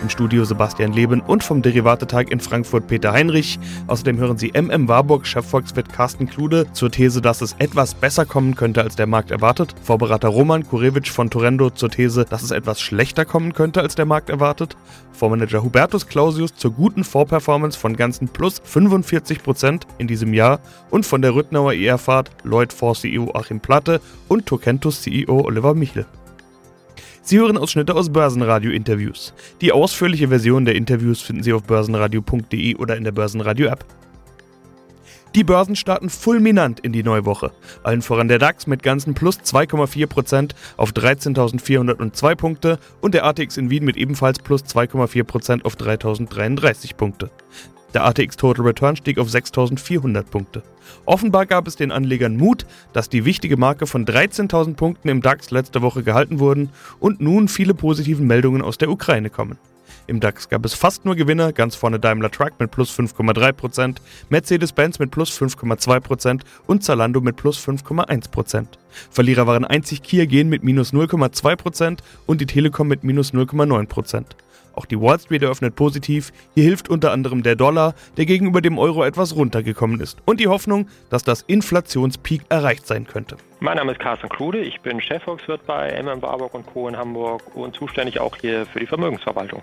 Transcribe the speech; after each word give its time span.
Im 0.00 0.08
Studio 0.08 0.44
Sebastian 0.44 0.92
Leben 0.92 1.20
und 1.20 1.42
vom 1.42 1.60
Derivatetag 1.60 2.30
in 2.30 2.38
Frankfurt 2.38 2.86
Peter 2.86 3.12
Heinrich. 3.12 3.58
Außerdem 3.88 4.18
hören 4.18 4.38
Sie 4.38 4.52
MM 4.52 4.86
Warburg, 4.86 5.26
Chefvolkswirt 5.26 5.92
Carsten 5.92 6.28
Klude 6.28 6.66
zur 6.72 6.90
These, 6.90 7.20
dass 7.20 7.40
es 7.40 7.56
etwas 7.58 7.94
besser 7.94 8.24
kommen 8.24 8.54
könnte, 8.54 8.82
als 8.82 8.94
der 8.94 9.08
Markt 9.08 9.30
erwartet. 9.30 9.74
Vorberater 9.82 10.28
Roman 10.28 10.66
Kurewitsch 10.66 11.10
von 11.10 11.30
Torendo 11.30 11.70
zur 11.70 11.90
These, 11.90 12.24
dass 12.24 12.42
es 12.42 12.52
etwas 12.52 12.80
schlechter 12.80 13.24
kommen 13.24 13.54
könnte, 13.54 13.80
als 13.80 13.96
der 13.96 14.06
Markt 14.06 14.30
erwartet. 14.30 14.76
Vormanager 15.12 15.64
Hubertus 15.64 16.06
Clausius 16.06 16.54
zur 16.54 16.72
guten 16.72 17.02
Vorperformance 17.02 17.76
von 17.76 17.96
ganzen 17.96 18.28
plus 18.28 18.60
45 18.62 19.42
Prozent 19.42 19.86
in 19.98 20.06
diesem 20.06 20.32
Jahr 20.32 20.60
und 20.90 21.06
von 21.06 21.22
der 21.22 21.34
Rüttnauer 21.34 21.72
ER-Fahrt 21.72 22.30
Lloyd 22.44 22.72
4 22.72 22.94
CEO 22.94 23.34
Achim 23.34 23.60
Platte 23.60 24.00
und 24.28 24.46
Tokentus 24.46 25.02
CEO 25.02 25.40
Oliver 25.44 25.74
Michel. 25.74 26.06
Sie 27.28 27.38
hören 27.38 27.58
Ausschnitte 27.58 27.94
aus 27.94 28.10
Börsenradio-Interviews. 28.10 29.34
Die 29.60 29.70
ausführliche 29.70 30.28
Version 30.28 30.64
der 30.64 30.76
Interviews 30.76 31.20
finden 31.20 31.42
Sie 31.42 31.52
auf 31.52 31.62
börsenradio.de 31.62 32.76
oder 32.76 32.96
in 32.96 33.04
der 33.04 33.12
Börsenradio-App. 33.12 33.84
Die 35.34 35.44
Börsen 35.44 35.76
starten 35.76 36.08
fulminant 36.08 36.80
in 36.80 36.94
die 36.94 37.02
neue 37.02 37.26
Woche. 37.26 37.52
Allen 37.82 38.00
voran 38.00 38.28
der 38.28 38.38
DAX 38.38 38.66
mit 38.66 38.82
ganzen 38.82 39.12
plus 39.12 39.40
2,4% 39.40 40.52
auf 40.78 40.92
13.402 40.92 42.34
Punkte 42.34 42.78
und 43.02 43.12
der 43.12 43.26
ATX 43.26 43.58
in 43.58 43.68
Wien 43.68 43.84
mit 43.84 43.98
ebenfalls 43.98 44.38
plus 44.38 44.64
2,4% 44.64 45.66
auf 45.66 45.76
3.033 45.76 46.96
Punkte. 46.96 47.30
Der 47.94 48.04
ATX 48.04 48.36
Total 48.36 48.66
Return 48.66 48.96
stieg 48.96 49.18
auf 49.18 49.28
6.400 49.28 50.24
Punkte. 50.24 50.62
Offenbar 51.06 51.46
gab 51.46 51.66
es 51.66 51.76
den 51.76 51.90
Anlegern 51.90 52.36
Mut, 52.36 52.66
dass 52.92 53.08
die 53.08 53.24
wichtige 53.24 53.56
Marke 53.56 53.86
von 53.86 54.04
13.000 54.04 54.74
Punkten 54.74 55.08
im 55.08 55.22
DAX 55.22 55.50
letzte 55.50 55.80
Woche 55.80 56.02
gehalten 56.02 56.38
wurden 56.38 56.70
und 57.00 57.20
nun 57.20 57.48
viele 57.48 57.72
positive 57.74 58.22
Meldungen 58.22 58.60
aus 58.60 58.76
der 58.76 58.90
Ukraine 58.90 59.30
kommen. 59.30 59.58
Im 60.06 60.20
DAX 60.20 60.48
gab 60.48 60.64
es 60.64 60.72
fast 60.72 61.04
nur 61.04 61.16
Gewinner, 61.16 61.52
ganz 61.52 61.76
vorne 61.76 61.98
Daimler 61.98 62.30
Truck 62.30 62.52
mit 62.58 62.70
plus 62.70 62.90
5,3%, 62.90 63.96
Mercedes-Benz 64.30 64.98
mit 64.98 65.10
plus 65.10 65.30
5,2% 65.30 66.40
und 66.66 66.82
Zalando 66.82 67.20
mit 67.20 67.36
plus 67.36 67.58
5,1%. 67.58 68.66
Verlierer 69.10 69.46
waren 69.46 69.64
einzig 69.64 70.02
Kia 70.02 70.24
Gen 70.24 70.48
mit 70.48 70.64
minus 70.64 70.94
0,2% 70.94 71.98
und 72.26 72.40
die 72.40 72.46
Telekom 72.46 72.88
mit 72.88 73.04
minus 73.04 73.34
0,9%. 73.34 74.24
Auch 74.78 74.86
die 74.86 75.00
Wall 75.00 75.18
Street 75.18 75.42
eröffnet 75.42 75.74
positiv. 75.74 76.30
Hier 76.54 76.62
hilft 76.62 76.88
unter 76.88 77.10
anderem 77.10 77.42
der 77.42 77.56
Dollar, 77.56 77.94
der 78.16 78.26
gegenüber 78.26 78.60
dem 78.60 78.78
Euro 78.78 79.02
etwas 79.02 79.34
runtergekommen 79.34 80.00
ist. 80.00 80.18
Und 80.24 80.38
die 80.38 80.46
Hoffnung, 80.46 80.86
dass 81.10 81.24
das 81.24 81.42
Inflationspeak 81.42 82.42
erreicht 82.48 82.86
sein 82.86 83.04
könnte. 83.04 83.38
Mein 83.58 83.76
Name 83.76 83.90
ist 83.90 83.98
Carsten 83.98 84.28
Klude, 84.28 84.60
ich 84.60 84.80
bin 84.82 85.00
Chefvolkswirt 85.00 85.66
bei 85.66 86.00
MM 86.00 86.22
Warburg 86.22 86.52
Co. 86.72 86.86
in 86.86 86.96
Hamburg 86.96 87.42
und 87.56 87.74
zuständig 87.74 88.20
auch 88.20 88.36
hier 88.36 88.66
für 88.66 88.78
die 88.78 88.86
Vermögensverwaltung. 88.86 89.62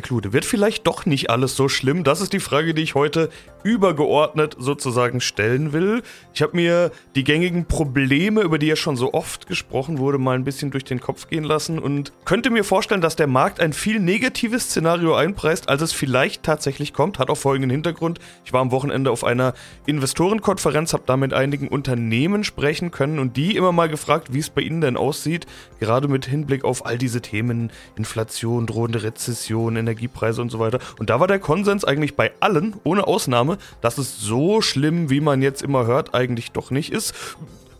Klude, 0.00 0.32
wird 0.32 0.44
vielleicht 0.44 0.86
doch 0.86 1.06
nicht 1.06 1.30
alles 1.30 1.56
so 1.56 1.68
schlimm? 1.68 2.04
Das 2.04 2.20
ist 2.20 2.32
die 2.32 2.40
Frage, 2.40 2.74
die 2.74 2.82
ich 2.82 2.94
heute 2.94 3.30
übergeordnet 3.62 4.56
sozusagen 4.58 5.20
stellen 5.20 5.72
will. 5.72 6.02
Ich 6.34 6.42
habe 6.42 6.54
mir 6.54 6.92
die 7.14 7.24
gängigen 7.24 7.66
Probleme, 7.66 8.42
über 8.42 8.58
die 8.58 8.66
ja 8.66 8.76
schon 8.76 8.96
so 8.96 9.12
oft 9.14 9.46
gesprochen 9.46 9.98
wurde, 9.98 10.18
mal 10.18 10.36
ein 10.36 10.44
bisschen 10.44 10.70
durch 10.70 10.84
den 10.84 11.00
Kopf 11.00 11.28
gehen 11.28 11.44
lassen 11.44 11.78
und 11.78 12.12
könnte 12.24 12.50
mir 12.50 12.62
vorstellen, 12.62 13.00
dass 13.00 13.16
der 13.16 13.26
Markt 13.26 13.58
ein 13.60 13.72
viel 13.72 13.98
negatives 13.98 14.64
Szenario 14.64 15.14
einpreist, 15.14 15.68
als 15.68 15.82
es 15.82 15.92
vielleicht 15.92 16.42
tatsächlich 16.42 16.92
kommt. 16.92 17.18
Hat 17.18 17.30
auch 17.30 17.36
folgenden 17.36 17.70
Hintergrund. 17.70 18.20
Ich 18.44 18.52
war 18.52 18.60
am 18.60 18.70
Wochenende 18.70 19.10
auf 19.10 19.24
einer 19.24 19.54
Investorenkonferenz, 19.86 20.92
habe 20.92 21.04
da 21.06 21.16
mit 21.16 21.32
einigen 21.32 21.68
Unternehmen 21.68 22.44
sprechen 22.44 22.90
können 22.90 23.18
und 23.18 23.36
die 23.36 23.56
immer 23.56 23.72
mal 23.72 23.88
gefragt, 23.88 24.32
wie 24.32 24.38
es 24.38 24.50
bei 24.50 24.60
ihnen 24.60 24.80
denn 24.80 24.96
aussieht, 24.96 25.46
gerade 25.80 26.06
mit 26.08 26.26
Hinblick 26.26 26.64
auf 26.64 26.86
all 26.86 26.98
diese 26.98 27.20
Themen, 27.20 27.72
Inflation, 27.96 28.66
drohende 28.66 29.02
Rezession, 29.02 29.76
Energiepreise 29.86 30.42
und 30.42 30.50
so 30.50 30.58
weiter. 30.58 30.78
Und 30.98 31.10
da 31.10 31.20
war 31.20 31.26
der 31.26 31.38
Konsens 31.38 31.84
eigentlich 31.84 32.16
bei 32.16 32.32
allen, 32.40 32.74
ohne 32.84 33.06
Ausnahme, 33.06 33.58
dass 33.80 33.98
es 33.98 34.20
so 34.20 34.60
schlimm, 34.60 35.10
wie 35.10 35.20
man 35.20 35.42
jetzt 35.42 35.62
immer 35.62 35.86
hört, 35.86 36.14
eigentlich 36.14 36.52
doch 36.52 36.70
nicht 36.70 36.92
ist. 36.92 37.14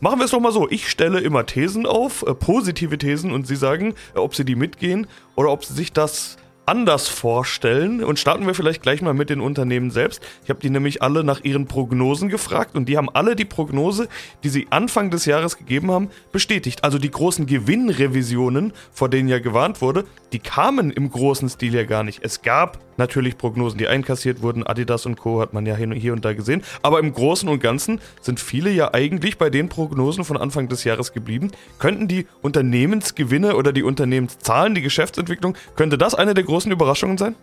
Machen 0.00 0.18
wir 0.18 0.26
es 0.26 0.30
doch 0.30 0.40
mal 0.40 0.52
so. 0.52 0.68
Ich 0.68 0.88
stelle 0.88 1.20
immer 1.20 1.46
Thesen 1.46 1.86
auf, 1.86 2.22
äh, 2.26 2.34
positive 2.34 2.98
Thesen, 2.98 3.32
und 3.32 3.46
Sie 3.46 3.56
sagen, 3.56 3.94
äh, 4.14 4.18
ob 4.18 4.34
Sie 4.34 4.44
die 4.44 4.54
mitgehen 4.54 5.06
oder 5.36 5.50
ob 5.50 5.64
Sie 5.64 5.74
sich 5.74 5.92
das 5.92 6.36
anders 6.66 7.08
vorstellen 7.08 8.02
und 8.02 8.18
starten 8.18 8.46
wir 8.46 8.54
vielleicht 8.54 8.82
gleich 8.82 9.00
mal 9.00 9.14
mit 9.14 9.30
den 9.30 9.40
Unternehmen 9.40 9.90
selbst. 9.90 10.20
Ich 10.42 10.50
habe 10.50 10.60
die 10.60 10.68
nämlich 10.68 11.00
alle 11.00 11.22
nach 11.22 11.44
ihren 11.44 11.66
Prognosen 11.66 12.28
gefragt 12.28 12.74
und 12.74 12.88
die 12.88 12.96
haben 12.96 13.08
alle 13.08 13.36
die 13.36 13.44
Prognose, 13.44 14.08
die 14.42 14.48
sie 14.48 14.66
Anfang 14.70 15.10
des 15.10 15.24
Jahres 15.24 15.58
gegeben 15.58 15.92
haben, 15.92 16.10
bestätigt. 16.32 16.82
Also 16.82 16.98
die 16.98 17.10
großen 17.10 17.46
Gewinnrevisionen, 17.46 18.72
vor 18.92 19.08
denen 19.08 19.28
ja 19.28 19.38
gewarnt 19.38 19.80
wurde, 19.80 20.04
die 20.36 20.40
kamen 20.40 20.90
im 20.90 21.10
großen 21.10 21.48
Stil 21.48 21.74
ja 21.74 21.84
gar 21.84 22.02
nicht. 22.02 22.22
Es 22.22 22.42
gab 22.42 22.78
natürlich 22.98 23.38
Prognosen, 23.38 23.78
die 23.78 23.88
einkassiert 23.88 24.42
wurden. 24.42 24.66
Adidas 24.66 25.06
und 25.06 25.16
Co. 25.16 25.40
hat 25.40 25.54
man 25.54 25.64
ja 25.64 25.74
hier 25.74 26.12
und 26.12 26.26
da 26.26 26.34
gesehen. 26.34 26.62
Aber 26.82 26.98
im 26.98 27.14
Großen 27.14 27.48
und 27.48 27.58
Ganzen 27.60 28.02
sind 28.20 28.38
viele 28.38 28.68
ja 28.68 28.92
eigentlich 28.92 29.38
bei 29.38 29.48
den 29.48 29.70
Prognosen 29.70 30.24
von 30.24 30.36
Anfang 30.36 30.68
des 30.68 30.84
Jahres 30.84 31.14
geblieben. 31.14 31.52
Könnten 31.78 32.06
die 32.06 32.26
Unternehmensgewinne 32.42 33.56
oder 33.56 33.72
die 33.72 33.82
Unternehmenszahlen, 33.82 34.74
die 34.74 34.82
Geschäftsentwicklung, 34.82 35.56
könnte 35.74 35.96
das 35.96 36.14
eine 36.14 36.34
der 36.34 36.44
großen 36.44 36.70
Überraschungen 36.70 37.16
sein? 37.16 37.34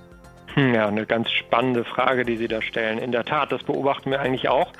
Ja, 0.56 0.88
eine 0.88 1.08
ganz 1.08 1.32
spannende 1.32 1.84
Frage, 1.84 2.26
die 2.26 2.38
Sie 2.38 2.48
da 2.48 2.62
stellen. 2.62 3.00
In 3.00 3.12
der 3.12 3.26
Tat, 3.26 3.52
das 3.52 3.64
beobachten 3.64 4.12
wir 4.12 4.20
eigentlich 4.20 4.50
auch, 4.50 4.72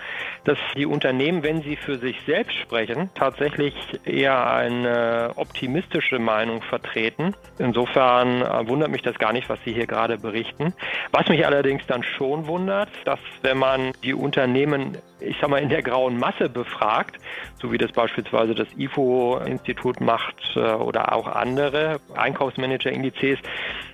dass 0.44 0.60
die 0.78 0.86
Unternehmen, 0.86 1.42
wenn 1.42 1.64
sie 1.64 1.78
für 1.78 1.98
sich 1.98 2.16
selbst 2.28 2.56
sprechen, 2.58 3.10
tatsächlich 3.16 3.74
eher 4.06 4.54
eine 4.54 5.32
optimistische 5.36 6.20
Meinung 6.20 6.62
vertreten. 6.62 7.36
Insofern 7.58 8.44
äh, 8.44 8.68
wundert 8.68 8.92
mich 8.92 9.02
das 9.02 9.18
gar 9.18 9.34
nicht, 9.34 9.50
was 9.50 9.60
Sie 9.66 9.74
hier 9.74 9.88
gerade 9.88 10.18
berichten. 10.18 10.74
Was 11.12 11.28
mich 11.28 11.46
allerdings 11.46 11.84
dann 11.88 12.04
schon 12.04 12.46
wundert, 12.46 12.90
dass 13.06 13.20
wenn 13.42 13.58
man 13.58 13.94
die 14.04 14.14
Unternehmen, 14.14 14.98
ich 15.20 15.38
sag 15.42 15.50
mal, 15.50 15.62
in 15.62 15.70
der 15.70 15.82
grauen 15.82 16.20
Masse 16.20 16.50
befragt, 16.50 17.18
so 17.60 17.72
wie 17.72 17.80
das 17.80 17.92
beispielsweise 17.92 18.54
das 18.54 18.68
IFO-Institut 18.78 20.02
macht 20.02 20.36
äh, 20.56 20.60
oder 20.60 21.14
auch 21.14 21.28
andere 21.28 22.00
Einkaufsmanager-Indizes, 22.16 23.40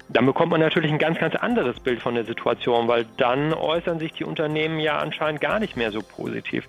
dann 0.10 0.26
bekommt 0.26 0.52
man 0.52 0.60
natürlich 0.60 0.92
ein 0.92 0.98
ganz, 0.98 1.20
ganz 1.20 1.36
anderes 1.36 1.80
Bild 1.80 2.02
von 2.02 2.16
der 2.16 2.26
Situation, 2.26 2.88
weil 2.88 3.06
dann 3.18 3.54
äußern 3.54 4.00
sich 4.00 4.12
die 4.14 4.24
Unternehmen 4.24 4.80
ja 4.80 4.98
anscheinend 4.98 5.40
gar 5.40 5.60
nicht 5.60 5.78
mehr 5.78 5.92
so 5.92 6.02
positiv. 6.02 6.68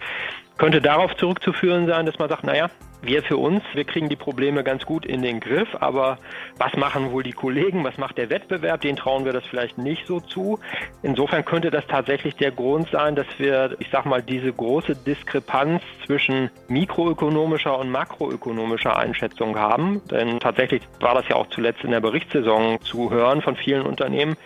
Könnte 0.58 0.82
darauf 0.82 1.16
zurückzuführen 1.16 1.86
sein, 1.86 2.04
dass 2.04 2.18
man 2.18 2.28
sagt, 2.28 2.44
naja, 2.44 2.68
wir 3.02 3.22
für 3.22 3.36
uns, 3.36 3.62
wir 3.74 3.84
kriegen 3.84 4.08
die 4.08 4.16
Probleme 4.16 4.62
ganz 4.64 4.84
gut 4.84 5.06
in 5.06 5.22
den 5.22 5.40
Griff, 5.40 5.68
aber 5.80 6.18
was 6.58 6.74
machen 6.76 7.12
wohl 7.12 7.22
die 7.22 7.32
Kollegen, 7.32 7.84
was 7.84 7.96
macht 7.98 8.18
der 8.18 8.30
Wettbewerb, 8.30 8.80
den 8.82 8.96
trauen 8.96 9.24
wir 9.24 9.32
das 9.32 9.44
vielleicht 9.44 9.78
nicht 9.78 10.06
so 10.06 10.20
zu. 10.20 10.58
Insofern 11.02 11.44
könnte 11.44 11.70
das 11.70 11.86
tatsächlich 11.86 12.36
der 12.36 12.50
Grund 12.50 12.88
sein, 12.90 13.16
dass 13.16 13.26
wir, 13.38 13.76
ich 13.78 13.88
sag 13.90 14.04
mal, 14.06 14.22
diese 14.22 14.52
große 14.52 14.96
Diskrepanz 14.96 15.82
zwischen 16.06 16.50
mikroökonomischer 16.68 17.78
und 17.78 17.90
makroökonomischer 17.90 18.96
Einschätzung 18.96 19.58
haben. 19.58 20.02
Denn 20.10 20.40
tatsächlich 20.40 20.82
war 21.00 21.14
das 21.14 21.28
ja 21.28 21.36
auch 21.36 21.48
zuletzt 21.48 21.84
in 21.84 21.90
der 21.90 22.00
Berichtssaison 22.00 22.80
zu 22.82 23.10
hören 23.10 23.42
von 23.42 23.56
vielen 23.56 23.82
Unternehmen, 23.82 24.36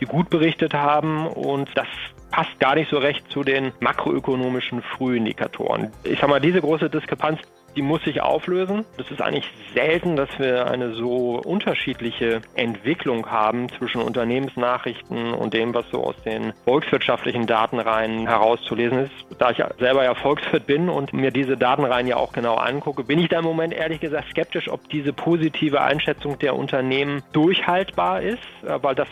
die 0.00 0.06
gut 0.06 0.30
berichtet 0.30 0.74
haben 0.74 1.26
und 1.26 1.68
das 1.74 1.86
passt 2.32 2.58
gar 2.58 2.74
nicht 2.74 2.90
so 2.90 2.98
recht 2.98 3.30
zu 3.30 3.44
den 3.44 3.72
makroökonomischen 3.78 4.82
Frühindikatoren. 4.82 5.92
Ich 6.02 6.18
sag 6.18 6.28
mal, 6.28 6.40
diese 6.40 6.60
große 6.60 6.90
Diskrepanz, 6.90 7.40
die 7.76 7.82
muss 7.82 8.02
sich 8.04 8.20
auflösen. 8.20 8.84
Es 8.98 9.10
ist 9.10 9.22
eigentlich 9.22 9.50
selten, 9.74 10.16
dass 10.16 10.28
wir 10.38 10.66
eine 10.66 10.92
so 10.92 11.40
unterschiedliche 11.44 12.40
Entwicklung 12.54 13.30
haben 13.30 13.68
zwischen 13.70 14.02
Unternehmensnachrichten 14.02 15.32
und 15.32 15.54
dem, 15.54 15.74
was 15.74 15.88
so 15.90 16.04
aus 16.04 16.16
den 16.24 16.52
volkswirtschaftlichen 16.64 17.46
Datenreihen 17.46 18.26
herauszulesen 18.26 19.04
ist. 19.04 19.12
Da 19.38 19.50
ich 19.50 19.62
selber 19.78 20.04
ja 20.04 20.14
Volkswirt 20.14 20.66
bin 20.66 20.88
und 20.88 21.12
mir 21.12 21.30
diese 21.30 21.56
Datenreihen 21.56 22.06
ja 22.06 22.16
auch 22.16 22.32
genau 22.32 22.56
angucke, 22.56 23.04
bin 23.04 23.18
ich 23.18 23.28
da 23.28 23.38
im 23.38 23.44
Moment 23.44 23.72
ehrlich 23.72 24.00
gesagt 24.00 24.30
skeptisch, 24.30 24.68
ob 24.68 24.88
diese 24.88 25.12
positive 25.12 25.80
Einschätzung 25.80 26.38
der 26.38 26.56
Unternehmen 26.56 27.22
durchhaltbar 27.32 28.22
ist, 28.22 28.42
weil 28.62 28.94
das 28.94 29.08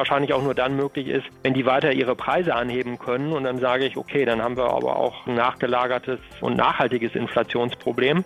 wahrscheinlich 0.00 0.32
auch 0.32 0.42
nur 0.42 0.54
dann 0.54 0.76
möglich 0.76 1.08
ist, 1.08 1.26
wenn 1.42 1.52
die 1.52 1.66
weiter 1.66 1.92
ihre 1.92 2.16
Preise 2.16 2.54
anheben 2.54 2.98
können. 2.98 3.32
Und 3.32 3.44
dann 3.44 3.58
sage 3.58 3.84
ich, 3.84 3.98
okay, 3.98 4.24
dann 4.24 4.42
haben 4.42 4.56
wir 4.56 4.64
aber 4.64 4.96
auch 4.96 5.26
ein 5.26 5.34
nachgelagertes 5.34 6.18
und 6.40 6.56
nachhaltiges 6.56 7.14
Inflationsproblem. 7.14 8.24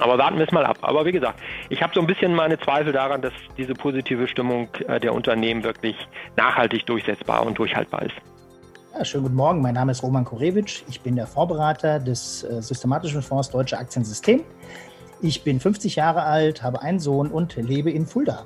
Aber 0.00 0.18
warten 0.18 0.38
wir 0.38 0.46
es 0.46 0.52
mal 0.52 0.64
ab. 0.64 0.78
Aber 0.82 1.04
wie 1.04 1.12
gesagt, 1.12 1.40
ich 1.68 1.82
habe 1.82 1.92
so 1.94 2.00
ein 2.00 2.06
bisschen 2.06 2.32
meine 2.34 2.58
Zweifel 2.58 2.92
daran, 2.92 3.22
dass 3.22 3.32
diese 3.58 3.74
positive 3.74 4.28
Stimmung 4.28 4.68
äh, 4.86 5.00
der 5.00 5.14
Unternehmen 5.14 5.64
wirklich 5.64 5.96
nachhaltig 6.36 6.86
durchsetzbar 6.86 7.44
und 7.44 7.58
durchhaltbar 7.58 8.02
ist. 8.02 8.14
Ja, 8.96 9.04
schönen 9.04 9.24
guten 9.24 9.36
Morgen, 9.36 9.60
mein 9.60 9.74
Name 9.74 9.90
ist 9.90 10.04
Roman 10.04 10.24
Korewitsch. 10.24 10.82
Ich 10.88 11.00
bin 11.00 11.16
der 11.16 11.26
Vorberater 11.26 11.98
des 11.98 12.44
äh, 12.44 12.62
systematischen 12.62 13.22
Fonds 13.22 13.50
Deutsche 13.50 13.76
Aktiensystem. 13.76 14.44
Ich 15.20 15.42
bin 15.42 15.58
50 15.58 15.96
Jahre 15.96 16.22
alt, 16.22 16.62
habe 16.62 16.82
einen 16.82 17.00
Sohn 17.00 17.28
und 17.28 17.56
lebe 17.56 17.90
in 17.90 18.06
Fulda. 18.06 18.44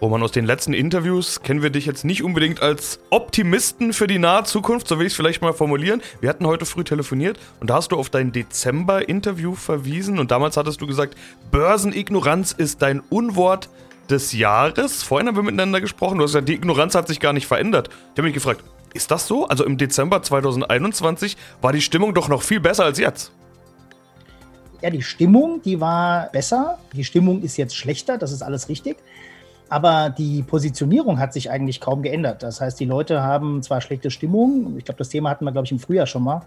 Roman, 0.00 0.22
aus 0.22 0.32
den 0.32 0.46
letzten 0.46 0.72
Interviews 0.72 1.42
kennen 1.42 1.62
wir 1.62 1.68
dich 1.68 1.84
jetzt 1.84 2.06
nicht 2.06 2.22
unbedingt 2.22 2.62
als 2.62 3.00
Optimisten 3.10 3.92
für 3.92 4.06
die 4.06 4.18
nahe 4.18 4.44
Zukunft, 4.44 4.88
so 4.88 4.98
will 4.98 5.06
ich 5.06 5.12
es 5.12 5.16
vielleicht 5.16 5.42
mal 5.42 5.52
formulieren. 5.52 6.00
Wir 6.22 6.30
hatten 6.30 6.46
heute 6.46 6.64
früh 6.64 6.84
telefoniert 6.84 7.38
und 7.60 7.68
da 7.68 7.74
hast 7.74 7.92
du 7.92 7.96
auf 7.96 8.08
dein 8.08 8.32
Dezember-Interview 8.32 9.54
verwiesen 9.54 10.18
und 10.18 10.30
damals 10.30 10.56
hattest 10.56 10.80
du 10.80 10.86
gesagt, 10.86 11.16
Börsenignoranz 11.50 12.52
ist 12.52 12.80
dein 12.80 13.00
Unwort 13.10 13.68
des 14.08 14.32
Jahres. 14.32 15.02
Vorhin 15.02 15.28
haben 15.28 15.36
wir 15.36 15.42
miteinander 15.42 15.82
gesprochen, 15.82 16.16
du 16.16 16.24
hast 16.24 16.30
gesagt, 16.30 16.48
die 16.48 16.54
Ignoranz 16.54 16.94
hat 16.94 17.06
sich 17.06 17.20
gar 17.20 17.34
nicht 17.34 17.46
verändert. 17.46 17.90
Ich 17.90 18.18
habe 18.18 18.22
mich 18.22 18.34
gefragt, 18.34 18.64
ist 18.94 19.10
das 19.10 19.26
so? 19.26 19.48
Also 19.48 19.66
im 19.66 19.76
Dezember 19.76 20.22
2021 20.22 21.36
war 21.60 21.72
die 21.72 21.82
Stimmung 21.82 22.14
doch 22.14 22.28
noch 22.28 22.42
viel 22.42 22.60
besser 22.60 22.84
als 22.84 22.98
jetzt. 22.98 23.32
Ja, 24.80 24.88
die 24.88 25.02
Stimmung, 25.02 25.60
die 25.62 25.78
war 25.78 26.30
besser. 26.32 26.78
Die 26.94 27.04
Stimmung 27.04 27.42
ist 27.42 27.58
jetzt 27.58 27.76
schlechter, 27.76 28.16
das 28.16 28.32
ist 28.32 28.40
alles 28.40 28.70
richtig. 28.70 28.96
Aber 29.70 30.10
die 30.10 30.42
Positionierung 30.42 31.18
hat 31.18 31.32
sich 31.32 31.50
eigentlich 31.50 31.80
kaum 31.80 32.02
geändert. 32.02 32.42
Das 32.42 32.60
heißt, 32.60 32.78
die 32.78 32.84
Leute 32.84 33.22
haben 33.22 33.62
zwar 33.62 33.80
schlechte 33.80 34.10
Stimmung, 34.10 34.76
ich 34.76 34.84
glaube, 34.84 34.98
das 34.98 35.08
Thema 35.08 35.30
hatten 35.30 35.44
wir, 35.44 35.52
glaube 35.52 35.66
ich, 35.66 35.72
im 35.72 35.78
Frühjahr 35.78 36.06
schon 36.06 36.24
mal, 36.24 36.42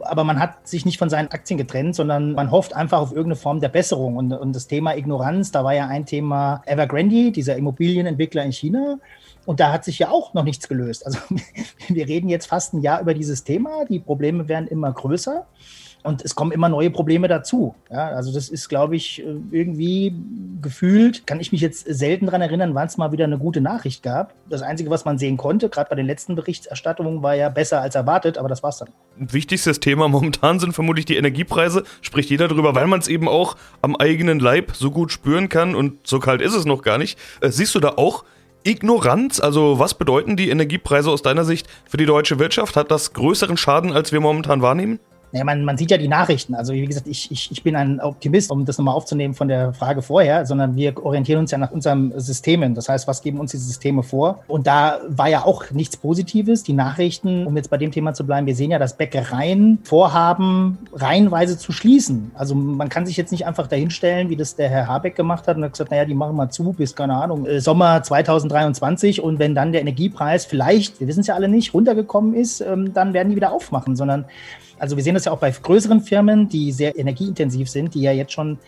aber 0.00 0.24
man 0.24 0.38
hat 0.38 0.66
sich 0.66 0.84
nicht 0.84 0.98
von 0.98 1.08
seinen 1.08 1.28
Aktien 1.28 1.58
getrennt, 1.58 1.94
sondern 1.94 2.32
man 2.32 2.50
hofft 2.50 2.74
einfach 2.74 3.00
auf 3.00 3.10
irgendeine 3.10 3.36
Form 3.36 3.60
der 3.60 3.68
Besserung. 3.68 4.16
Und, 4.16 4.32
und 4.32 4.54
das 4.54 4.66
Thema 4.66 4.96
Ignoranz, 4.96 5.52
da 5.52 5.64
war 5.64 5.74
ja 5.74 5.86
ein 5.86 6.06
Thema 6.06 6.62
Evergrande, 6.66 7.30
dieser 7.30 7.56
Immobilienentwickler 7.56 8.42
in 8.44 8.52
China. 8.52 8.98
Und 9.44 9.60
da 9.60 9.72
hat 9.72 9.84
sich 9.84 9.98
ja 9.98 10.10
auch 10.10 10.34
noch 10.34 10.44
nichts 10.44 10.68
gelöst. 10.68 11.06
Also 11.06 11.18
wir 11.88 12.08
reden 12.08 12.28
jetzt 12.28 12.46
fast 12.46 12.74
ein 12.74 12.80
Jahr 12.80 13.00
über 13.00 13.14
dieses 13.14 13.44
Thema. 13.44 13.84
Die 13.84 13.98
Probleme 13.98 14.48
werden 14.48 14.66
immer 14.68 14.92
größer. 14.92 15.46
Und 16.06 16.24
es 16.24 16.36
kommen 16.36 16.52
immer 16.52 16.68
neue 16.68 16.90
Probleme 16.90 17.26
dazu. 17.26 17.74
Ja, 17.90 18.10
also 18.10 18.32
das 18.32 18.48
ist, 18.48 18.68
glaube 18.68 18.94
ich, 18.94 19.24
irgendwie 19.50 20.14
gefühlt, 20.62 21.26
kann 21.26 21.40
ich 21.40 21.50
mich 21.50 21.60
jetzt 21.60 21.84
selten 21.84 22.26
daran 22.26 22.42
erinnern, 22.42 22.76
wann 22.76 22.86
es 22.86 22.96
mal 22.96 23.10
wieder 23.10 23.24
eine 23.24 23.38
gute 23.38 23.60
Nachricht 23.60 24.04
gab. 24.04 24.32
Das 24.48 24.62
Einzige, 24.62 24.88
was 24.88 25.04
man 25.04 25.18
sehen 25.18 25.36
konnte, 25.36 25.68
gerade 25.68 25.90
bei 25.90 25.96
den 25.96 26.06
letzten 26.06 26.36
Berichterstattungen, 26.36 27.24
war 27.24 27.34
ja 27.34 27.48
besser 27.48 27.80
als 27.80 27.96
erwartet, 27.96 28.38
aber 28.38 28.48
das 28.48 28.62
war's 28.62 28.78
dann. 28.78 28.90
Wichtigstes 29.16 29.80
Thema 29.80 30.06
momentan 30.16 30.60
sind 30.60 30.74
vermutlich 30.74 31.06
die 31.06 31.16
Energiepreise. 31.16 31.82
Spricht 32.02 32.30
jeder 32.30 32.46
darüber, 32.46 32.76
weil 32.76 32.86
man 32.86 33.00
es 33.00 33.08
eben 33.08 33.28
auch 33.28 33.56
am 33.82 33.96
eigenen 33.96 34.38
Leib 34.38 34.76
so 34.76 34.92
gut 34.92 35.10
spüren 35.10 35.48
kann 35.48 35.74
und 35.74 36.06
so 36.06 36.20
kalt 36.20 36.40
ist 36.40 36.54
es 36.54 36.66
noch 36.66 36.82
gar 36.82 36.98
nicht. 36.98 37.18
Äh, 37.40 37.50
siehst 37.50 37.74
du 37.74 37.80
da 37.80 37.94
auch 37.96 38.22
Ignoranz? 38.66 39.40
Also 39.40 39.78
was 39.78 39.94
bedeuten 39.94 40.36
die 40.36 40.50
Energiepreise 40.50 41.10
aus 41.10 41.22
deiner 41.22 41.44
Sicht 41.44 41.68
für 41.88 41.96
die 41.96 42.06
deutsche 42.06 42.38
Wirtschaft? 42.38 42.76
Hat 42.76 42.90
das 42.90 43.12
größeren 43.12 43.56
Schaden, 43.56 43.92
als 43.92 44.12
wir 44.12 44.20
momentan 44.20 44.62
wahrnehmen? 44.62 45.00
Ja, 45.32 45.44
man, 45.44 45.64
man 45.64 45.76
sieht 45.76 45.90
ja 45.90 45.98
die 45.98 46.08
Nachrichten. 46.08 46.54
Also 46.54 46.72
wie 46.72 46.84
gesagt, 46.84 47.06
ich, 47.06 47.30
ich, 47.30 47.50
ich 47.50 47.62
bin 47.62 47.76
ein 47.76 48.00
Optimist, 48.00 48.50
um 48.50 48.64
das 48.64 48.78
nochmal 48.78 48.94
aufzunehmen 48.94 49.34
von 49.34 49.48
der 49.48 49.72
Frage 49.72 50.02
vorher, 50.02 50.46
sondern 50.46 50.76
wir 50.76 51.04
orientieren 51.04 51.40
uns 51.40 51.50
ja 51.50 51.58
nach 51.58 51.72
unseren 51.72 52.18
Systemen. 52.18 52.74
Das 52.74 52.88
heißt, 52.88 53.06
was 53.08 53.22
geben 53.22 53.40
uns 53.40 53.50
diese 53.50 53.64
Systeme 53.64 54.02
vor? 54.02 54.42
Und 54.48 54.66
da 54.66 55.00
war 55.08 55.28
ja 55.28 55.44
auch 55.44 55.70
nichts 55.70 55.96
Positives. 55.96 56.62
Die 56.62 56.72
Nachrichten, 56.72 57.46
um 57.46 57.56
jetzt 57.56 57.70
bei 57.70 57.76
dem 57.76 57.90
Thema 57.90 58.14
zu 58.14 58.24
bleiben, 58.24 58.46
wir 58.46 58.54
sehen 58.54 58.70
ja, 58.70 58.78
dass 58.78 58.96
Bäckereien 58.96 59.78
vorhaben, 59.84 60.78
reihenweise 60.92 61.58
zu 61.58 61.72
schließen. 61.72 62.30
Also 62.34 62.54
man 62.54 62.88
kann 62.88 63.04
sich 63.04 63.16
jetzt 63.16 63.32
nicht 63.32 63.46
einfach 63.46 63.66
dahinstellen, 63.66 64.30
wie 64.30 64.36
das 64.36 64.56
der 64.56 64.68
Herr 64.68 64.86
Habeck 64.86 65.16
gemacht 65.16 65.48
hat 65.48 65.56
und 65.56 65.64
hat 65.64 65.72
gesagt, 65.72 65.90
naja, 65.90 66.04
die 66.04 66.14
machen 66.14 66.36
mal 66.36 66.50
zu 66.50 66.72
bis, 66.72 66.94
keine 66.94 67.14
Ahnung, 67.14 67.46
äh, 67.46 67.60
Sommer 67.60 68.02
2023 68.02 69.22
und 69.22 69.38
wenn 69.38 69.54
dann 69.54 69.72
der 69.72 69.80
Energiepreis 69.80 70.44
vielleicht, 70.44 71.00
wir 71.00 71.08
wissen 71.08 71.20
es 71.20 71.26
ja 71.26 71.34
alle 71.34 71.48
nicht, 71.48 71.74
runtergekommen 71.74 72.34
ist, 72.34 72.60
ähm, 72.60 72.92
dann 72.94 73.12
werden 73.12 73.30
die 73.30 73.36
wieder 73.36 73.52
aufmachen, 73.52 73.96
sondern 73.96 74.26
also 74.78 74.96
wir 74.96 75.02
sehen 75.02 75.14
das 75.14 75.24
ja 75.24 75.32
auch 75.32 75.38
bei 75.38 75.50
größeren 75.50 76.00
Firmen, 76.00 76.48
die 76.48 76.72
sehr 76.72 76.98
energieintensiv 76.98 77.68
sind, 77.68 77.94
die 77.94 78.02
ja 78.02 78.12
jetzt 78.12 78.32
schon 78.32 78.58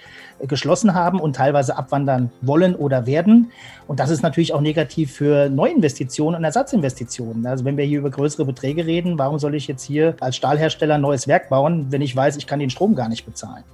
geschlossen 0.47 0.95
haben 0.95 1.21
und 1.21 1.37
teilweise 1.37 1.77
abwandern 1.77 2.31
wollen 2.41 2.75
oder 2.75 3.07
werden. 3.07 3.51
Und 3.87 4.01
das 4.01 4.11
ist 4.11 4.23
natürlich 4.23 4.55
auch 4.55 4.61
negativ 4.61 5.13
für 5.13 5.51
Neuinvestitionen 5.51 6.39
und 6.39 6.45
Ersatzinvestitionen. 6.45 7.47
Also 7.47 7.65
wenn 7.65 7.77
wir 7.77 7.85
hier 7.85 7.99
über 7.99 8.11
größere 8.11 8.45
Beträge 8.45 8.87
reden, 8.87 9.19
warum 9.19 9.39
soll 9.39 9.55
ich 9.55 9.67
jetzt 9.67 9.83
hier 9.83 10.15
als 10.21 10.37
Stahlhersteller 10.37 10.95
ein 10.95 11.01
neues 11.01 11.27
Werk 11.27 11.49
bauen, 11.49 11.87
wenn 11.91 12.03
ich 12.03 12.15
weiß, 12.15 12.37
ich 12.37 12.47
kann 12.47 12.61
den 12.61 12.71
Strom 12.71 12.95
gar 12.95 13.09
nicht 13.09 13.27
bezahlen? 13.27 13.65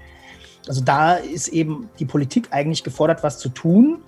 Also 0.66 0.82
da 0.82 1.14
ist 1.14 1.48
eben 1.48 1.90
die 1.98 2.06
Politik 2.06 2.48
eigentlich 2.50 2.82
gefordert, 2.82 3.22
was 3.22 3.38
zu 3.38 3.50
tun. 3.50 3.98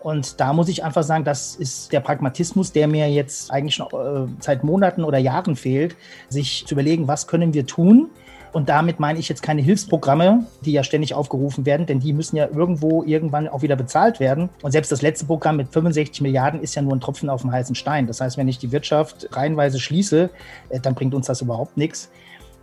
Und 0.00 0.40
da 0.40 0.52
muss 0.52 0.68
ich 0.68 0.82
einfach 0.82 1.02
sagen, 1.02 1.24
das 1.24 1.56
ist 1.56 1.92
der 1.92 2.00
Pragmatismus, 2.00 2.72
der 2.72 2.88
mir 2.88 3.10
jetzt 3.10 3.50
eigentlich 3.50 3.74
schon 3.74 3.86
äh, 3.88 4.30
seit 4.40 4.64
Monaten 4.64 5.04
oder 5.04 5.18
Jahren 5.18 5.56
fehlt, 5.56 5.94
sich 6.28 6.64
zu 6.66 6.74
überlegen, 6.74 7.06
was 7.06 7.26
können 7.26 7.52
wir 7.52 7.66
tun. 7.66 8.10
Und 8.52 8.68
damit 8.68 8.98
meine 8.98 9.18
ich 9.18 9.28
jetzt 9.28 9.42
keine 9.42 9.62
Hilfsprogramme, 9.62 10.44
die 10.64 10.72
ja 10.72 10.82
ständig 10.82 11.14
aufgerufen 11.14 11.66
werden, 11.66 11.86
denn 11.86 12.00
die 12.00 12.12
müssen 12.12 12.36
ja 12.36 12.48
irgendwo 12.48 13.04
irgendwann 13.04 13.46
auch 13.46 13.62
wieder 13.62 13.76
bezahlt 13.76 14.18
werden. 14.18 14.48
Und 14.62 14.72
selbst 14.72 14.90
das 14.90 15.02
letzte 15.02 15.26
Programm 15.26 15.56
mit 15.56 15.68
65 15.68 16.20
Milliarden 16.20 16.60
ist 16.60 16.74
ja 16.74 16.82
nur 16.82 16.94
ein 16.94 17.00
Tropfen 17.00 17.28
auf 17.28 17.42
dem 17.42 17.52
heißen 17.52 17.74
Stein. 17.74 18.06
Das 18.06 18.20
heißt, 18.20 18.38
wenn 18.38 18.48
ich 18.48 18.58
die 18.58 18.72
Wirtschaft 18.72 19.28
reihenweise 19.32 19.78
schließe, 19.78 20.30
äh, 20.70 20.80
dann 20.80 20.94
bringt 20.94 21.14
uns 21.14 21.26
das 21.26 21.42
überhaupt 21.42 21.76
nichts. 21.76 22.10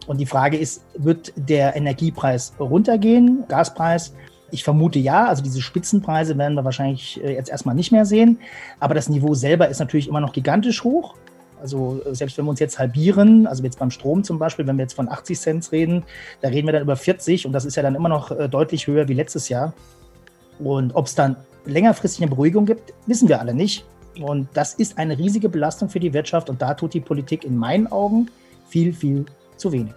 Und 0.07 0.19
die 0.19 0.25
Frage 0.25 0.57
ist, 0.57 0.83
wird 0.97 1.33
der 1.35 1.75
Energiepreis 1.75 2.53
runtergehen, 2.59 3.43
Gaspreis? 3.47 4.13
Ich 4.51 4.63
vermute 4.63 4.99
ja, 4.99 5.25
also 5.25 5.43
diese 5.43 5.61
Spitzenpreise 5.61 6.37
werden 6.37 6.55
wir 6.55 6.63
wahrscheinlich 6.63 7.21
äh, 7.23 7.33
jetzt 7.33 7.49
erstmal 7.49 7.75
nicht 7.75 7.91
mehr 7.91 8.05
sehen. 8.05 8.39
Aber 8.79 8.93
das 8.93 9.09
Niveau 9.09 9.33
selber 9.33 9.67
ist 9.67 9.79
natürlich 9.79 10.07
immer 10.07 10.21
noch 10.21 10.33
gigantisch 10.33 10.83
hoch. 10.83 11.15
Also 11.61 12.01
äh, 12.05 12.15
selbst 12.15 12.37
wenn 12.37 12.45
wir 12.45 12.51
uns 12.51 12.59
jetzt 12.59 12.79
halbieren, 12.79 13.47
also 13.47 13.63
jetzt 13.63 13.79
beim 13.79 13.91
Strom 13.91 14.23
zum 14.23 14.39
Beispiel, 14.39 14.65
wenn 14.67 14.77
wir 14.77 14.83
jetzt 14.83 14.93
von 14.93 15.09
80 15.09 15.39
Cent 15.39 15.71
reden, 15.71 16.03
da 16.41 16.49
reden 16.49 16.67
wir 16.67 16.73
dann 16.73 16.83
über 16.83 16.95
40 16.95 17.45
und 17.45 17.53
das 17.53 17.65
ist 17.65 17.75
ja 17.75 17.83
dann 17.83 17.95
immer 17.95 18.09
noch 18.09 18.31
äh, 18.31 18.47
deutlich 18.47 18.87
höher 18.87 19.07
wie 19.07 19.13
letztes 19.13 19.49
Jahr. 19.49 19.73
Und 20.59 20.95
ob 20.95 21.07
es 21.07 21.15
dann 21.15 21.35
längerfristig 21.65 22.21
eine 22.21 22.29
Beruhigung 22.29 22.65
gibt, 22.65 22.93
wissen 23.05 23.27
wir 23.27 23.39
alle 23.39 23.53
nicht. 23.53 23.85
Und 24.21 24.47
das 24.53 24.73
ist 24.73 24.97
eine 24.97 25.17
riesige 25.17 25.49
Belastung 25.49 25.89
für 25.89 25.99
die 25.99 26.13
Wirtschaft 26.13 26.49
und 26.49 26.61
da 26.61 26.73
tut 26.73 26.93
die 26.93 27.01
Politik 27.01 27.43
in 27.43 27.57
meinen 27.57 27.87
Augen 27.87 28.29
viel, 28.67 28.93
viel 28.93 29.25
zu 29.57 29.71
wenig. 29.71 29.93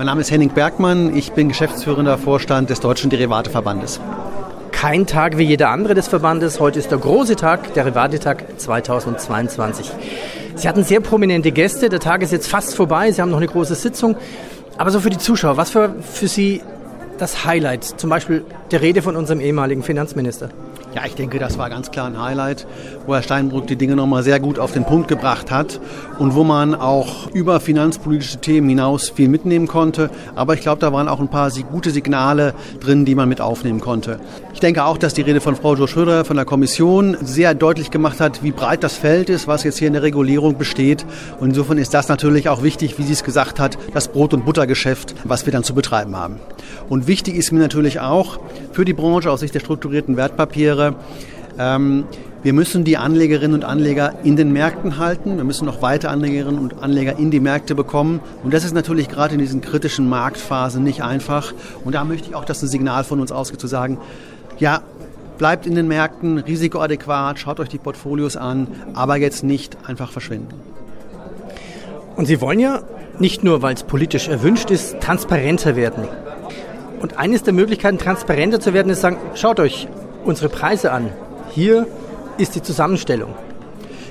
Mein 0.00 0.06
Name 0.06 0.22
ist 0.22 0.30
Henning 0.30 0.48
Bergmann, 0.48 1.14
ich 1.14 1.32
bin 1.32 1.48
geschäftsführender 1.48 2.16
Vorstand 2.16 2.70
des 2.70 2.80
Deutschen 2.80 3.10
Derivateverbandes. 3.10 4.00
Kein 4.72 5.04
Tag 5.04 5.36
wie 5.36 5.42
jeder 5.42 5.68
andere 5.68 5.92
des 5.92 6.08
Verbandes. 6.08 6.58
Heute 6.58 6.78
ist 6.78 6.90
der 6.90 6.96
große 6.96 7.36
Tag, 7.36 7.74
der 7.74 7.84
Derivatetag 7.84 8.44
2022. 8.56 9.90
Sie 10.54 10.66
hatten 10.66 10.84
sehr 10.84 11.00
prominente 11.00 11.52
Gäste. 11.52 11.90
Der 11.90 12.00
Tag 12.00 12.22
ist 12.22 12.32
jetzt 12.32 12.48
fast 12.48 12.74
vorbei. 12.76 13.12
Sie 13.12 13.20
haben 13.20 13.28
noch 13.28 13.36
eine 13.36 13.46
große 13.46 13.74
Sitzung. 13.74 14.16
Aber 14.78 14.90
so 14.90 15.00
für 15.00 15.10
die 15.10 15.18
Zuschauer, 15.18 15.58
was 15.58 15.74
war 15.74 15.90
für 16.00 16.28
Sie 16.28 16.62
das 17.18 17.44
Highlight? 17.44 17.84
Zum 17.84 18.08
Beispiel 18.08 18.46
der 18.70 18.80
Rede 18.80 19.02
von 19.02 19.16
unserem 19.16 19.40
ehemaligen 19.40 19.82
Finanzminister. 19.82 20.48
Ja, 20.92 21.02
ich 21.06 21.14
denke, 21.14 21.38
das 21.38 21.56
war 21.56 21.70
ganz 21.70 21.92
klar 21.92 22.08
ein 22.08 22.20
Highlight, 22.20 22.66
wo 23.06 23.14
Herr 23.14 23.22
Steinbrück 23.22 23.68
die 23.68 23.76
Dinge 23.76 23.94
nochmal 23.94 24.24
sehr 24.24 24.40
gut 24.40 24.58
auf 24.58 24.72
den 24.72 24.84
Punkt 24.84 25.06
gebracht 25.06 25.48
hat 25.52 25.80
und 26.18 26.34
wo 26.34 26.42
man 26.42 26.74
auch 26.74 27.30
über 27.30 27.60
finanzpolitische 27.60 28.38
Themen 28.38 28.68
hinaus 28.68 29.08
viel 29.08 29.28
mitnehmen 29.28 29.68
konnte. 29.68 30.10
Aber 30.34 30.54
ich 30.54 30.62
glaube, 30.62 30.80
da 30.80 30.92
waren 30.92 31.06
auch 31.06 31.20
ein 31.20 31.28
paar 31.28 31.52
gute 31.70 31.92
Signale 31.92 32.54
drin, 32.80 33.04
die 33.04 33.14
man 33.14 33.28
mit 33.28 33.40
aufnehmen 33.40 33.80
konnte. 33.80 34.18
Ich 34.52 34.58
denke 34.58 34.84
auch, 34.84 34.98
dass 34.98 35.14
die 35.14 35.22
Rede 35.22 35.40
von 35.40 35.54
Frau 35.54 35.76
Jo 35.76 35.86
Schröder 35.86 36.24
von 36.24 36.34
der 36.34 36.44
Kommission 36.44 37.16
sehr 37.22 37.54
deutlich 37.54 37.92
gemacht 37.92 38.18
hat, 38.18 38.42
wie 38.42 38.50
breit 38.50 38.82
das 38.82 38.96
Feld 38.96 39.30
ist, 39.30 39.46
was 39.46 39.62
jetzt 39.62 39.78
hier 39.78 39.86
in 39.86 39.92
der 39.92 40.02
Regulierung 40.02 40.58
besteht. 40.58 41.06
Und 41.38 41.50
insofern 41.50 41.78
ist 41.78 41.94
das 41.94 42.08
natürlich 42.08 42.48
auch 42.48 42.64
wichtig, 42.64 42.98
wie 42.98 43.04
sie 43.04 43.12
es 43.12 43.22
gesagt 43.22 43.60
hat, 43.60 43.78
das 43.94 44.08
Brot- 44.08 44.34
und 44.34 44.44
Buttergeschäft, 44.44 45.14
was 45.22 45.46
wir 45.46 45.52
dann 45.52 45.62
zu 45.62 45.72
betreiben 45.72 46.16
haben. 46.16 46.40
Und 46.88 47.06
wichtig 47.06 47.36
ist 47.36 47.52
mir 47.52 47.60
natürlich 47.60 48.00
auch 48.00 48.40
für 48.72 48.84
die 48.84 48.92
Branche 48.92 49.30
aus 49.30 49.40
Sicht 49.40 49.54
der 49.54 49.60
strukturierten 49.60 50.16
Wertpapiere, 50.16 50.79
wäre, 50.80 50.94
ähm, 51.58 52.04
wir 52.42 52.54
müssen 52.54 52.84
die 52.84 52.96
Anlegerinnen 52.96 53.54
und 53.54 53.64
Anleger 53.64 54.14
in 54.24 54.34
den 54.34 54.50
Märkten 54.50 54.96
halten. 54.96 55.36
Wir 55.36 55.44
müssen 55.44 55.66
noch 55.66 55.82
weiter 55.82 56.10
Anlegerinnen 56.10 56.58
und 56.58 56.82
Anleger 56.82 57.18
in 57.18 57.30
die 57.30 57.38
Märkte 57.38 57.74
bekommen. 57.74 58.20
Und 58.42 58.54
das 58.54 58.64
ist 58.64 58.72
natürlich 58.72 59.10
gerade 59.10 59.34
in 59.34 59.40
diesen 59.40 59.60
kritischen 59.60 60.08
Marktphasen 60.08 60.82
nicht 60.82 61.02
einfach. 61.02 61.52
Und 61.84 61.94
da 61.94 62.04
möchte 62.04 62.30
ich 62.30 62.34
auch, 62.34 62.46
dass 62.46 62.62
ein 62.62 62.68
Signal 62.68 63.04
von 63.04 63.20
uns 63.20 63.30
ausgeht, 63.30 63.60
zu 63.60 63.66
sagen, 63.66 63.98
ja, 64.58 64.80
bleibt 65.36 65.66
in 65.66 65.74
den 65.74 65.86
Märkten, 65.86 66.38
risikoadäquat, 66.38 67.38
schaut 67.38 67.60
euch 67.60 67.68
die 67.68 67.78
Portfolios 67.78 68.38
an, 68.38 68.68
aber 68.94 69.16
jetzt 69.16 69.44
nicht 69.44 69.76
einfach 69.86 70.10
verschwinden. 70.10 70.54
Und 72.16 72.24
Sie 72.24 72.40
wollen 72.40 72.58
ja 72.58 72.82
nicht 73.18 73.44
nur, 73.44 73.60
weil 73.60 73.74
es 73.74 73.82
politisch 73.82 74.28
erwünscht 74.28 74.70
ist, 74.70 75.00
transparenter 75.00 75.76
werden. 75.76 76.04
Und 77.00 77.18
eines 77.18 77.42
der 77.42 77.52
Möglichkeiten, 77.52 77.98
transparenter 77.98 78.60
zu 78.60 78.72
werden, 78.72 78.90
ist 78.90 79.02
sagen, 79.02 79.18
schaut 79.34 79.60
euch 79.60 79.88
unsere 80.24 80.48
Preise 80.48 80.92
an. 80.92 81.10
Hier 81.50 81.86
ist 82.38 82.54
die 82.54 82.62
Zusammenstellung. 82.62 83.34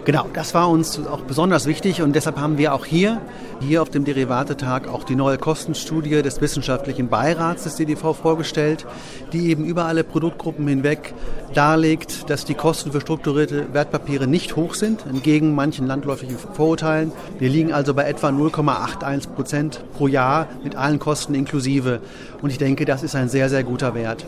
Genau, 0.05 0.25
das 0.33 0.53
war 0.53 0.69
uns 0.69 1.05
auch 1.05 1.21
besonders 1.21 1.67
wichtig 1.67 2.01
und 2.01 2.15
deshalb 2.15 2.39
haben 2.39 2.57
wir 2.57 2.73
auch 2.73 2.85
hier, 2.85 3.21
hier 3.59 3.81
auf 3.81 3.89
dem 3.89 4.05
Derivatetag 4.05 4.87
auch 4.87 5.03
die 5.03 5.15
neue 5.15 5.37
Kostenstudie 5.37 6.21
des 6.21 6.41
wissenschaftlichen 6.41 7.09
Beirats 7.09 7.65
des 7.65 7.75
DDV 7.75 8.13
vorgestellt, 8.13 8.87
die 9.33 9.49
eben 9.49 9.65
über 9.65 9.85
alle 9.85 10.03
Produktgruppen 10.03 10.67
hinweg 10.67 11.13
darlegt, 11.53 12.29
dass 12.29 12.45
die 12.45 12.55
Kosten 12.55 12.91
für 12.91 13.01
strukturierte 13.01 13.73
Wertpapiere 13.73 14.25
nicht 14.25 14.55
hoch 14.55 14.73
sind, 14.73 15.05
entgegen 15.05 15.53
manchen 15.53 15.85
landläufigen 15.85 16.37
Vorurteilen. 16.37 17.11
Wir 17.37 17.49
liegen 17.49 17.71
also 17.71 17.93
bei 17.93 18.05
etwa 18.05 18.29
0,81 18.29 19.29
Prozent 19.29 19.83
pro 19.93 20.07
Jahr 20.07 20.47
mit 20.63 20.75
allen 20.75 20.97
Kosten 20.97 21.35
inklusive 21.35 21.99
und 22.41 22.49
ich 22.49 22.57
denke, 22.57 22.85
das 22.85 23.03
ist 23.03 23.15
ein 23.15 23.29
sehr, 23.29 23.49
sehr 23.49 23.63
guter 23.63 23.93
Wert. 23.93 24.25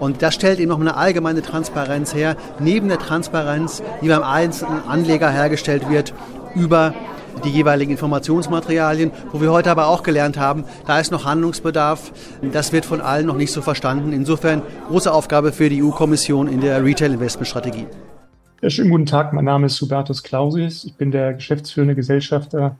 Und 0.00 0.22
das 0.22 0.34
stellt 0.34 0.58
eben 0.60 0.68
noch 0.68 0.80
eine 0.80 0.96
allgemeine 0.96 1.42
Transparenz 1.42 2.14
her, 2.14 2.36
neben 2.60 2.88
der 2.88 2.98
Transparenz, 2.98 3.82
die 4.02 4.08
beim 4.08 4.22
einzelnen 4.22 4.86
Anleger 4.86 5.30
hergestellt 5.30 5.88
wird, 5.90 6.14
über 6.54 6.94
die 7.44 7.50
jeweiligen 7.50 7.92
Informationsmaterialien, 7.92 9.12
wo 9.32 9.40
wir 9.40 9.52
heute 9.52 9.70
aber 9.70 9.86
auch 9.86 10.02
gelernt 10.02 10.38
haben, 10.38 10.64
da 10.86 10.98
ist 10.98 11.12
noch 11.12 11.24
Handlungsbedarf. 11.24 12.12
Das 12.52 12.72
wird 12.72 12.84
von 12.84 13.00
allen 13.00 13.26
noch 13.26 13.36
nicht 13.36 13.52
so 13.52 13.62
verstanden. 13.62 14.12
Insofern 14.12 14.62
große 14.88 15.12
Aufgabe 15.12 15.52
für 15.52 15.68
die 15.68 15.82
EU-Kommission 15.82 16.48
in 16.48 16.60
der 16.60 16.84
Retail-Investment-Strategie. 16.84 17.86
Ja, 18.60 18.70
schönen 18.70 18.90
guten 18.90 19.06
Tag, 19.06 19.32
mein 19.32 19.44
Name 19.44 19.66
ist 19.66 19.80
Hubertus 19.80 20.22
Clausius. 20.24 20.84
Ich 20.84 20.96
bin 20.96 21.12
der 21.12 21.34
geschäftsführende 21.34 21.94
Gesellschafter 21.94 22.76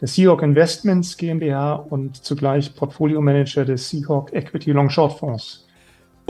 der 0.00 0.08
Seahawk 0.08 0.42
Investments 0.42 1.16
GmbH 1.16 1.74
und 1.74 2.24
zugleich 2.24 2.74
Portfolio 2.74 3.20
Manager 3.20 3.64
des 3.64 3.90
Seahawk 3.90 4.32
Equity 4.32 4.70
Long 4.72 4.88
Short 4.88 5.18
Fonds. 5.18 5.67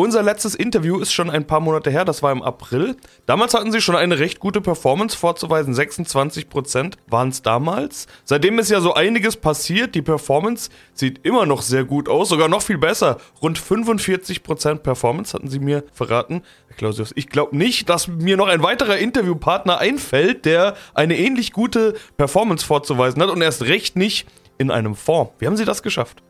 Unser 0.00 0.22
letztes 0.22 0.54
Interview 0.54 1.00
ist 1.00 1.12
schon 1.12 1.28
ein 1.28 1.44
paar 1.44 1.58
Monate 1.58 1.90
her, 1.90 2.04
das 2.04 2.22
war 2.22 2.30
im 2.30 2.40
April. 2.40 2.96
Damals 3.26 3.52
hatten 3.52 3.72
sie 3.72 3.80
schon 3.80 3.96
eine 3.96 4.20
recht 4.20 4.38
gute 4.38 4.60
Performance 4.60 5.16
vorzuweisen, 5.16 5.74
26% 5.74 6.94
waren 7.08 7.30
es 7.30 7.42
damals. 7.42 8.06
Seitdem 8.22 8.60
ist 8.60 8.70
ja 8.70 8.80
so 8.80 8.94
einiges 8.94 9.34
passiert, 9.34 9.96
die 9.96 10.02
Performance 10.02 10.70
sieht 10.94 11.26
immer 11.26 11.46
noch 11.46 11.62
sehr 11.62 11.82
gut 11.82 12.08
aus, 12.08 12.28
sogar 12.28 12.46
noch 12.46 12.62
viel 12.62 12.78
besser. 12.78 13.16
Rund 13.42 13.58
45% 13.58 14.76
Performance 14.76 15.34
hatten 15.34 15.48
sie 15.48 15.58
mir 15.58 15.82
verraten. 15.92 16.42
Herr 16.68 16.76
Clausius, 16.76 17.10
ich 17.16 17.28
glaube 17.28 17.56
nicht, 17.56 17.88
dass 17.88 18.06
mir 18.06 18.36
noch 18.36 18.46
ein 18.46 18.62
weiterer 18.62 18.98
Interviewpartner 18.98 19.78
einfällt, 19.78 20.44
der 20.44 20.76
eine 20.94 21.18
ähnlich 21.18 21.52
gute 21.52 21.96
Performance 22.16 22.64
vorzuweisen 22.64 23.20
hat 23.20 23.30
und 23.30 23.42
erst 23.42 23.62
recht 23.62 23.96
nicht 23.96 24.28
in 24.58 24.70
einem 24.70 24.94
Fonds. 24.94 25.32
Wie 25.40 25.48
haben 25.48 25.56
Sie 25.56 25.64
das 25.64 25.82
geschafft? 25.82 26.22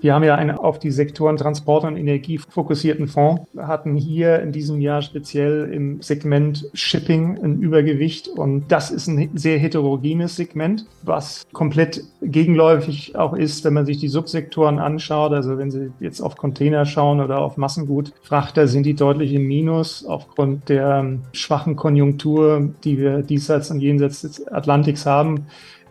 Wir 0.00 0.14
haben 0.14 0.24
ja 0.24 0.34
einen 0.34 0.56
auf 0.56 0.78
die 0.78 0.90
Sektoren 0.90 1.36
Transport 1.36 1.84
und 1.84 1.96
Energie 1.96 2.38
fokussierten 2.38 3.08
Fonds, 3.08 3.42
hatten 3.56 3.96
hier 3.96 4.40
in 4.40 4.52
diesem 4.52 4.80
Jahr 4.80 5.00
speziell 5.00 5.70
im 5.72 6.02
Segment 6.02 6.68
Shipping 6.74 7.38
ein 7.42 7.60
Übergewicht 7.60 8.28
und 8.28 8.64
das 8.68 8.90
ist 8.90 9.06
ein 9.06 9.30
sehr 9.34 9.58
heterogenes 9.58 10.36
Segment, 10.36 10.86
was 11.02 11.46
komplett 11.52 12.04
gegenläufig 12.20 13.16
auch 13.16 13.32
ist, 13.32 13.64
wenn 13.64 13.72
man 13.72 13.86
sich 13.86 13.98
die 13.98 14.08
Subsektoren 14.08 14.78
anschaut. 14.78 15.32
Also 15.32 15.56
wenn 15.56 15.70
Sie 15.70 15.90
jetzt 16.00 16.20
auf 16.20 16.36
Container 16.36 16.84
schauen 16.84 17.20
oder 17.20 17.38
auf 17.38 17.56
Massengut, 17.56 18.12
Frachter 18.22 18.68
sind 18.68 18.84
die 18.84 18.94
deutlich 18.94 19.32
im 19.32 19.46
Minus 19.46 20.04
aufgrund 20.04 20.68
der 20.68 21.18
schwachen 21.32 21.74
Konjunktur, 21.74 22.74
die 22.84 22.98
wir 22.98 23.22
diesseits 23.22 23.70
und 23.70 23.80
jenseits 23.80 24.20
des 24.20 24.46
Atlantiks 24.48 25.06
haben. 25.06 25.46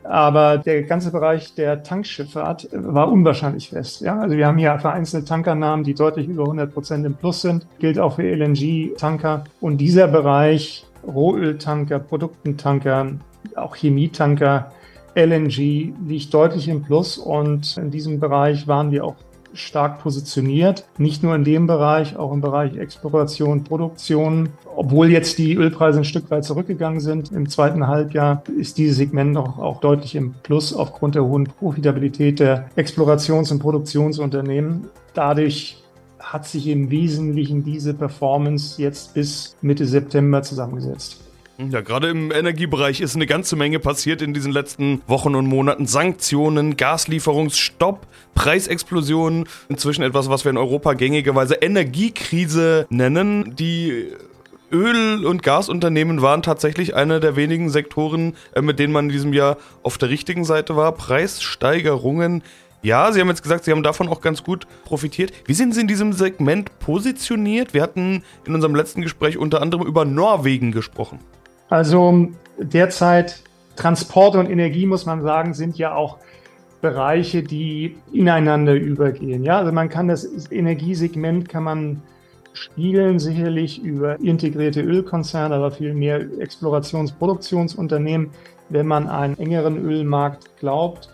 Aber 0.08 0.60
der 0.60 0.84
ganze 0.84 1.12
Bereich 1.12 1.56
der 1.56 1.82
Tankschifffahrt 1.82 2.70
war 2.72 3.12
unwahrscheinlich 3.12 3.70
fest. 3.70 4.02
Ja? 4.02 4.20
Also 4.20 4.38
wir 4.38 4.46
haben 4.48 4.58
hier 4.58 4.78
vereinzelte 4.78 5.28
Tankernamen, 5.28 5.84
die 5.84 5.96
deutlich 5.96 6.28
über 6.28 6.44
100 6.44 6.74
Prozent 6.74 7.06
im 7.06 7.16
Plus 7.16 7.42
sind. 7.42 7.66
Gilt 7.80 8.00
auch 8.00 8.16
für 8.16 8.24
LNG-Tanker. 8.24 9.46
Und 9.62 9.78
dieser 9.78 10.08
Bereich, 10.08 10.86
Rohöltanker, 11.06 12.00
Produktentanker, 12.00 13.14
auch 13.56 13.76
Chemietanker, 13.76 14.72
LNG 15.16 15.94
liegt 16.06 16.34
deutlich 16.34 16.68
im 16.68 16.84
Plus 16.84 17.18
und 17.18 17.78
in 17.78 17.90
diesem 17.90 18.20
Bereich 18.20 18.68
waren 18.68 18.92
wir 18.92 19.06
auch 19.06 19.16
stark 19.56 20.00
positioniert. 20.00 20.86
Nicht 20.98 21.24
nur 21.24 21.36
in 21.36 21.44
dem 21.44 21.68
Bereich, 21.68 22.18
auch 22.18 22.32
im 22.32 22.42
Bereich 22.42 22.78
Exploration, 22.78 23.64
Produktion. 23.64 24.50
Obwohl 24.76 25.10
jetzt 25.12 25.38
die 25.38 25.56
Ölpreise 25.56 26.00
ein 26.00 26.06
Stück 26.06 26.30
weit 26.30 26.46
zurückgegangen 26.46 27.00
sind 27.00 27.32
im 27.32 27.50
zweiten 27.50 27.88
Halbjahr, 27.88 28.44
ist 28.58 28.78
dieses 28.78 28.98
Segment 28.98 29.34
noch 29.34 29.58
auch 29.58 29.80
deutlich 29.80 30.16
im 30.16 30.34
Plus 30.44 30.74
aufgrund 30.74 31.16
der 31.16 31.26
hohen 31.26 31.46
Profitabilität 31.46 32.40
der 32.40 32.70
Explorations- 32.76 33.52
und 33.52 33.60
Produktionsunternehmen. 33.60 34.88
Dadurch 35.14 35.82
hat 36.20 36.46
sich 36.46 36.68
im 36.68 36.90
Wesentlichen 36.90 37.64
diese 37.64 37.94
Performance 37.94 38.82
jetzt 38.82 39.14
bis 39.14 39.56
Mitte 39.62 39.86
September 39.86 40.42
zusammengesetzt. 40.42 41.25
Ja, 41.58 41.80
gerade 41.80 42.10
im 42.10 42.32
Energiebereich 42.32 43.00
ist 43.00 43.16
eine 43.16 43.26
ganze 43.26 43.56
Menge 43.56 43.80
passiert 43.80 44.22
in 44.22 44.34
diesen 44.34 44.52
letzten 44.52 45.02
Wochen 45.08 45.36
und 45.36 45.46
Monaten. 45.46 45.88
Sanktionen, 45.88 46.76
Gaslieferungsstopp, 46.76 48.06
Preisexplosionen, 48.34 49.48
inzwischen 49.70 50.04
etwas, 50.04 50.30
was 50.30 50.44
wir 50.44 50.50
in 50.50 50.58
Europa 50.58 50.94
gängigerweise 50.94 51.56
Energiekrise 51.56 52.88
nennen. 52.90 53.56
Die 53.56 54.12
Öl- 54.70 55.26
und 55.26 55.44
Gasunternehmen 55.44 56.22
waren 56.22 56.42
tatsächlich 56.42 56.94
einer 56.94 57.22
der 57.22 57.38
wenigen 57.38 57.70
Sektoren, 57.70 58.36
äh, 58.54 58.62
mit 58.62 58.78
denen 58.78 58.92
man 58.92 59.06
in 59.06 59.12
diesem 59.14 59.32
Jahr 59.32 59.56
auf 59.82 59.98
der 59.98 60.10
richtigen 60.10 60.44
Seite 60.44 60.76
war. 60.76 60.92
Preissteigerungen. 60.92 62.44
Ja, 62.82 63.14
Sie 63.14 63.22
haben 63.22 63.30
jetzt 63.30 63.44
gesagt, 63.44 63.64
Sie 63.64 63.72
haben 63.72 63.82
davon 63.82 64.10
auch 64.10 64.20
ganz 64.20 64.44
gut 64.44 64.68
profitiert. 64.84 65.32
Wie 65.46 65.54
sind 65.54 65.74
Sie 65.74 65.82
in 65.82 65.88
diesem 65.88 66.12
Segment 66.12 66.78
positioniert? 66.80 67.74
Wir 67.74 67.82
hatten 67.82 68.24
in 68.46 68.54
unserem 68.54 68.76
letzten 68.76 69.02
Gespräch 69.02 69.38
unter 69.38 69.62
anderem 69.62 69.88
über 69.88 70.04
Norwegen 70.04 70.74
gesprochen. 70.74 71.20
Also 71.70 72.28
derzeit 72.58 73.42
Transport 73.76 74.36
und 74.36 74.50
Energie, 74.50 74.86
muss 74.86 75.06
man 75.06 75.22
sagen, 75.22 75.54
sind 75.54 75.78
ja 75.78 75.94
auch 75.94 76.18
Bereiche, 76.82 77.44
die 77.44 77.98
ineinander 78.14 78.76
übergehen. 78.76 79.44
Ja, 79.44 79.58
also 79.58 79.72
man 79.72 79.90
kann 79.90 80.08
das 80.08 80.52
Energiesegment 80.52 81.50
kann 81.50 81.64
man 81.64 82.02
spiegeln, 82.54 83.20
sicherlich 83.20 83.84
über 83.84 84.20
integrierte 84.20 84.82
Ölkonzerne, 84.82 85.56
aber 85.56 85.72
viel 85.72 85.94
mehr 85.94 86.22
Explorations-Produktionsunternehmen, 86.40 88.30
wenn 88.70 88.88
man 88.88 89.08
einen 89.08 89.38
engeren 89.38 89.84
Ölmarkt 89.84 90.58
glaubt 90.60 91.10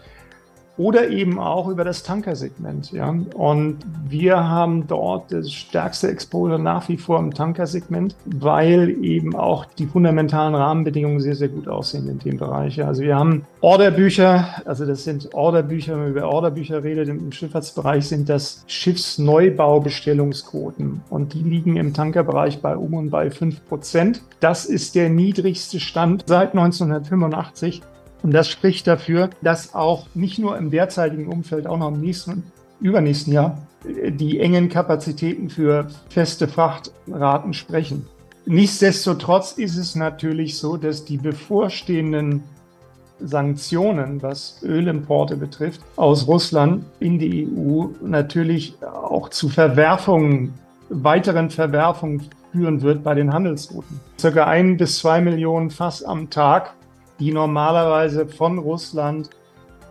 oder 0.78 1.10
eben 1.10 1.40
auch 1.40 1.68
über 1.68 1.84
das 1.84 2.04
Tankersegment. 2.04 2.92
Ja? 2.92 3.16
Und 3.36 3.80
wir 4.08 4.48
haben 4.48 4.86
dort 4.88 5.32
das 5.32 5.52
stärkste 5.52 6.10
Exposure 6.10 6.60
nach 6.60 6.88
wie 6.90 6.98
vor 6.98 7.20
im 7.20 7.34
Tankersegment, 7.34 8.16
weil 8.26 8.90
eben 9.04 9.36
auch 9.36 9.66
die 9.66 9.86
fundamentalen 9.86 10.56
Rahmenbedingungen 10.56 11.20
sehr, 11.20 11.36
sehr 11.36 11.50
gut 11.50 11.68
aussehen 11.68 12.10
in 12.10 12.18
dem 12.20 12.38
Bereich. 12.38 12.82
Also 12.84 13.04
wir 13.04 13.18
haben 13.18 13.46
Orderbücher, 13.62 14.46
also 14.66 14.86
das 14.86 15.04
sind 15.04 15.34
Orderbücher, 15.34 15.94
wenn 15.94 16.02
man 16.02 16.12
über 16.12 16.30
Orderbücher 16.30 16.84
redet, 16.84 17.10
im 17.10 17.32
Schifffahrtsbereich 17.32 18.08
sind 18.08 18.30
das 18.30 18.64
Schiffsneubaubestellungsquoten 18.68 21.02
und 21.10 21.34
die 21.34 21.44
liegen 21.44 21.78
im 21.78 21.94
Tankerbereich 21.94 22.62
bei 22.62 22.76
um 22.76 22.94
und 22.94 23.10
bei 23.10 23.30
5 23.30 23.68
Prozent. 23.68 24.22
Das 24.40 24.66
ist 24.66 24.96
der 24.96 25.10
niedrigste 25.10 25.80
Stand 25.80 26.24
seit 26.28 26.54
1985 26.54 27.82
und 28.24 28.32
das 28.32 28.50
spricht 28.50 28.88
dafür, 28.88 29.30
dass 29.42 29.74
auch 29.74 30.08
nicht 30.14 30.40
nur 30.40 30.58
im 30.58 30.72
derzeitigen 30.72 31.28
Umfeld, 31.28 31.68
auch 31.68 31.78
noch 31.78 31.90
im 31.90 32.02
nächsten 32.02 32.32
und 32.32 32.44
übernächsten 32.80 33.34
Jahr 33.34 33.58
die 33.84 34.40
engen 34.40 34.70
Kapazitäten 34.70 35.50
für 35.50 35.88
feste 36.10 36.48
Frachtraten 36.48 37.54
sprechen. 37.54 38.06
Nichtsdestotrotz 38.46 39.54
ist 39.54 39.78
es 39.78 39.96
natürlich 39.96 40.58
so, 40.58 40.78
dass 40.78 41.06
die 41.06 41.18
bevorstehenden 41.18 42.44
Sanktionen, 43.20 44.22
was 44.22 44.62
Ölimporte 44.64 45.38
betrifft, 45.38 45.82
aus 45.96 46.28
Russland 46.28 46.84
in 47.00 47.20
die 47.20 47.48
EU 47.48 47.86
natürlich 48.04 48.76
auch 48.82 49.30
zu 49.30 49.50
Verwerfungen, 49.50 50.54
weiteren 50.90 51.50
Verwerfungen 51.50 52.30
führen 52.52 52.82
wird 52.82 53.04
bei 53.04 53.14
den 53.14 53.32
Handelsrouten. 53.32 54.00
Circa 54.20 54.46
ein 54.46 54.78
bis 54.78 54.98
zwei 55.00 55.22
Millionen 55.22 55.70
Fass 55.70 56.04
am 56.04 56.30
Tag 56.30 56.74
die 57.22 57.32
normalerweise 57.32 58.28
von 58.28 58.58
Russland 58.58 59.30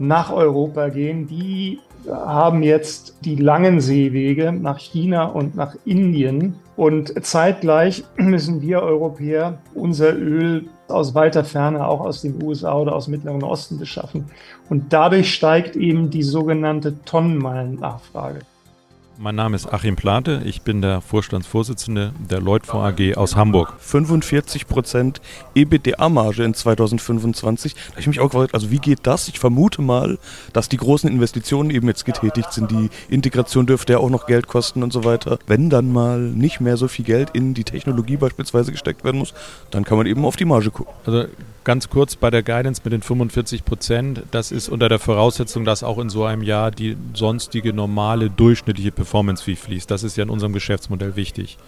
nach 0.00 0.32
Europa 0.32 0.88
gehen, 0.88 1.26
die 1.28 1.78
haben 2.08 2.62
jetzt 2.62 3.18
die 3.24 3.36
langen 3.36 3.80
Seewege 3.80 4.52
nach 4.52 4.78
China 4.78 5.26
und 5.26 5.54
nach 5.54 5.76
Indien. 5.84 6.56
Und 6.76 7.24
zeitgleich 7.24 8.04
müssen 8.16 8.62
wir 8.62 8.82
Europäer 8.82 9.58
unser 9.74 10.14
Öl 10.14 10.68
aus 10.88 11.14
weiter 11.14 11.44
Ferne, 11.44 11.86
auch 11.86 12.00
aus 12.00 12.22
den 12.22 12.42
USA 12.42 12.76
oder 12.76 12.94
aus 12.96 13.04
dem 13.04 13.12
Mittleren 13.12 13.44
Osten 13.44 13.78
beschaffen. 13.78 14.24
Und 14.68 14.92
dadurch 14.92 15.32
steigt 15.32 15.76
eben 15.76 16.10
die 16.10 16.22
sogenannte 16.24 17.00
Tonnenmeilennachfrage. 17.04 18.40
Mein 19.22 19.34
Name 19.34 19.54
ist 19.54 19.70
Achim 19.70 19.96
Plate, 19.96 20.40
ich 20.46 20.62
bin 20.62 20.80
der 20.80 21.02
Vorstandsvorsitzende 21.02 22.14
der 22.18 22.40
Leutfonds 22.40 22.98
AG 22.98 23.18
aus 23.18 23.36
Hamburg. 23.36 23.74
45 23.78 24.66
Prozent 24.66 25.20
EBITDA-Marge 25.54 26.42
in 26.42 26.54
2025. 26.54 27.74
Da 27.74 27.80
habe 27.90 28.00
ich 28.00 28.06
mich 28.06 28.18
auch 28.20 28.30
gefragt, 28.30 28.54
also 28.54 28.70
wie 28.70 28.78
geht 28.78 29.00
das? 29.02 29.28
Ich 29.28 29.38
vermute 29.38 29.82
mal, 29.82 30.18
dass 30.54 30.70
die 30.70 30.78
großen 30.78 31.10
Investitionen 31.10 31.68
eben 31.68 31.86
jetzt 31.86 32.06
getätigt 32.06 32.50
sind. 32.54 32.70
Die 32.70 32.88
Integration 33.10 33.66
dürfte 33.66 33.92
ja 33.92 33.98
auch 33.98 34.08
noch 34.08 34.24
Geld 34.24 34.46
kosten 34.46 34.82
und 34.82 34.90
so 34.90 35.04
weiter. 35.04 35.38
Wenn 35.46 35.68
dann 35.68 35.92
mal 35.92 36.18
nicht 36.18 36.62
mehr 36.62 36.78
so 36.78 36.88
viel 36.88 37.04
Geld 37.04 37.28
in 37.34 37.52
die 37.52 37.64
Technologie 37.64 38.16
beispielsweise 38.16 38.72
gesteckt 38.72 39.04
werden 39.04 39.18
muss, 39.18 39.34
dann 39.70 39.84
kann 39.84 39.98
man 39.98 40.06
eben 40.06 40.24
auf 40.24 40.36
die 40.36 40.46
Marge 40.46 40.70
gucken. 40.70 40.94
Also 41.04 41.26
ganz 41.64 41.88
kurz 41.90 42.16
bei 42.16 42.30
der 42.30 42.42
Guidance 42.42 42.80
mit 42.84 42.92
den 42.92 43.02
45 43.02 43.64
Prozent, 43.64 44.22
das 44.30 44.52
ist 44.52 44.68
unter 44.68 44.88
der 44.88 44.98
Voraussetzung, 44.98 45.64
dass 45.64 45.82
auch 45.82 45.98
in 45.98 46.08
so 46.08 46.24
einem 46.24 46.42
Jahr 46.42 46.70
die 46.70 46.96
sonstige 47.14 47.72
normale 47.72 48.30
durchschnittliche 48.30 48.92
Performance 48.92 49.44
Fee 49.44 49.56
fließt. 49.56 49.90
Das 49.90 50.02
ist 50.02 50.16
ja 50.16 50.24
in 50.24 50.30
unserem 50.30 50.52
Geschäftsmodell 50.52 51.16
wichtig. 51.16 51.58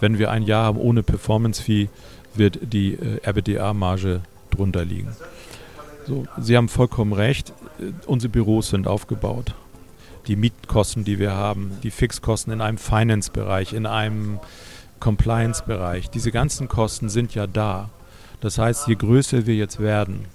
Wenn 0.00 0.18
wir 0.18 0.30
ein 0.30 0.42
Jahr 0.42 0.64
haben 0.64 0.78
ohne 0.78 1.02
Performance 1.02 1.62
Fee, 1.62 1.88
wird 2.34 2.58
die 2.62 2.94
äh, 2.94 3.20
RBDA-Marge 3.28 4.22
drunter 4.50 4.84
liegen. 4.84 5.14
So, 6.06 6.26
Sie 6.38 6.56
haben 6.56 6.68
vollkommen 6.68 7.12
recht. 7.12 7.52
Äh, 7.78 7.92
unsere 8.06 8.30
Büros 8.30 8.70
sind 8.70 8.86
aufgebaut. 8.86 9.54
Die 10.26 10.36
Mietkosten, 10.36 11.04
die 11.04 11.18
wir 11.18 11.32
haben, 11.32 11.72
die 11.82 11.90
Fixkosten 11.90 12.52
in 12.52 12.60
einem 12.60 12.78
Finance-Bereich, 12.78 13.72
in 13.72 13.86
einem 13.86 14.40
Compliance-Bereich, 15.00 16.10
diese 16.10 16.32
ganzen 16.32 16.66
Kosten 16.66 17.08
sind 17.08 17.34
ja 17.34 17.46
da. 17.46 17.90
Das 18.44 18.58
heißt, 18.58 18.88
je 18.88 18.94
größer 18.96 19.46
wir 19.46 19.54
jetzt 19.54 19.80
werden, 19.80 20.26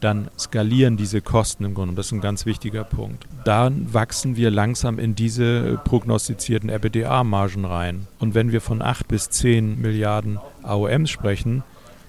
dann 0.00 0.28
skalieren 0.38 0.96
diese 0.96 1.20
Kosten 1.20 1.66
im 1.66 1.74
Grunde. 1.74 1.90
Und 1.90 1.96
das 1.96 2.06
ist 2.06 2.12
ein 2.12 2.22
ganz 2.22 2.46
wichtiger 2.46 2.84
Punkt. 2.84 3.26
Dann 3.44 3.92
wachsen 3.92 4.36
wir 4.36 4.50
langsam 4.50 4.98
in 4.98 5.14
diese 5.14 5.78
prognostizierten 5.84 6.70
RBDA-Margen 6.70 7.66
rein. 7.66 8.06
Und 8.18 8.34
wenn 8.34 8.50
wir 8.50 8.62
von 8.62 8.80
8 8.80 9.06
bis 9.08 9.28
10 9.28 9.78
Milliarden 9.78 10.38
AOMs 10.62 11.10
sprechen, 11.10 11.64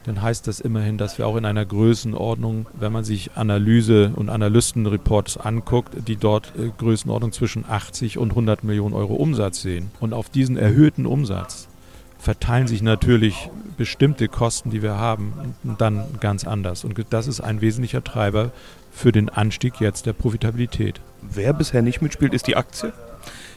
dann 0.06 0.22
heißt 0.22 0.48
das 0.48 0.62
immerhin, 0.62 0.98
dass 0.98 1.18
wir 1.18 1.28
auch 1.28 1.36
in 1.36 1.44
einer 1.44 1.66
Größenordnung, 1.66 2.68
wenn 2.80 2.94
man 2.94 3.04
sich 3.04 3.32
Analyse- 3.36 4.14
und 4.16 4.30
Analystenreports 4.30 5.36
anguckt, 5.36 6.08
die 6.08 6.16
dort 6.16 6.54
äh, 6.58 6.70
Größenordnung 6.78 7.34
zwischen 7.34 7.66
80 7.68 8.20
und 8.20 8.30
100 8.30 8.64
Millionen 8.64 8.96
Euro 8.96 9.16
Umsatz 9.16 9.62
sehen. 9.62 9.92
Und 10.00 10.14
auf 10.14 10.30
diesen 10.30 10.56
erhöhten 10.56 11.06
Umsatz 11.06 11.68
verteilen 12.26 12.66
sich 12.66 12.82
natürlich 12.82 13.52
bestimmte 13.78 14.28
Kosten, 14.28 14.72
die 14.72 14.82
wir 14.82 14.98
haben, 14.98 15.54
dann 15.78 16.04
ganz 16.20 16.44
anders. 16.44 16.84
Und 16.84 17.00
das 17.12 17.28
ist 17.28 17.40
ein 17.40 17.62
wesentlicher 17.62 18.04
Treiber 18.04 18.52
für 18.92 19.12
den 19.12 19.30
Anstieg 19.30 19.80
jetzt 19.80 20.08
der 20.08 20.14
Profitabilität. 20.14 21.00
Wer 21.22 21.54
bisher 21.54 21.84
nicht 21.84 22.02
mitspielt, 22.02 22.34
ist 22.34 22.48
die 22.48 22.56
Aktie. 22.56 22.94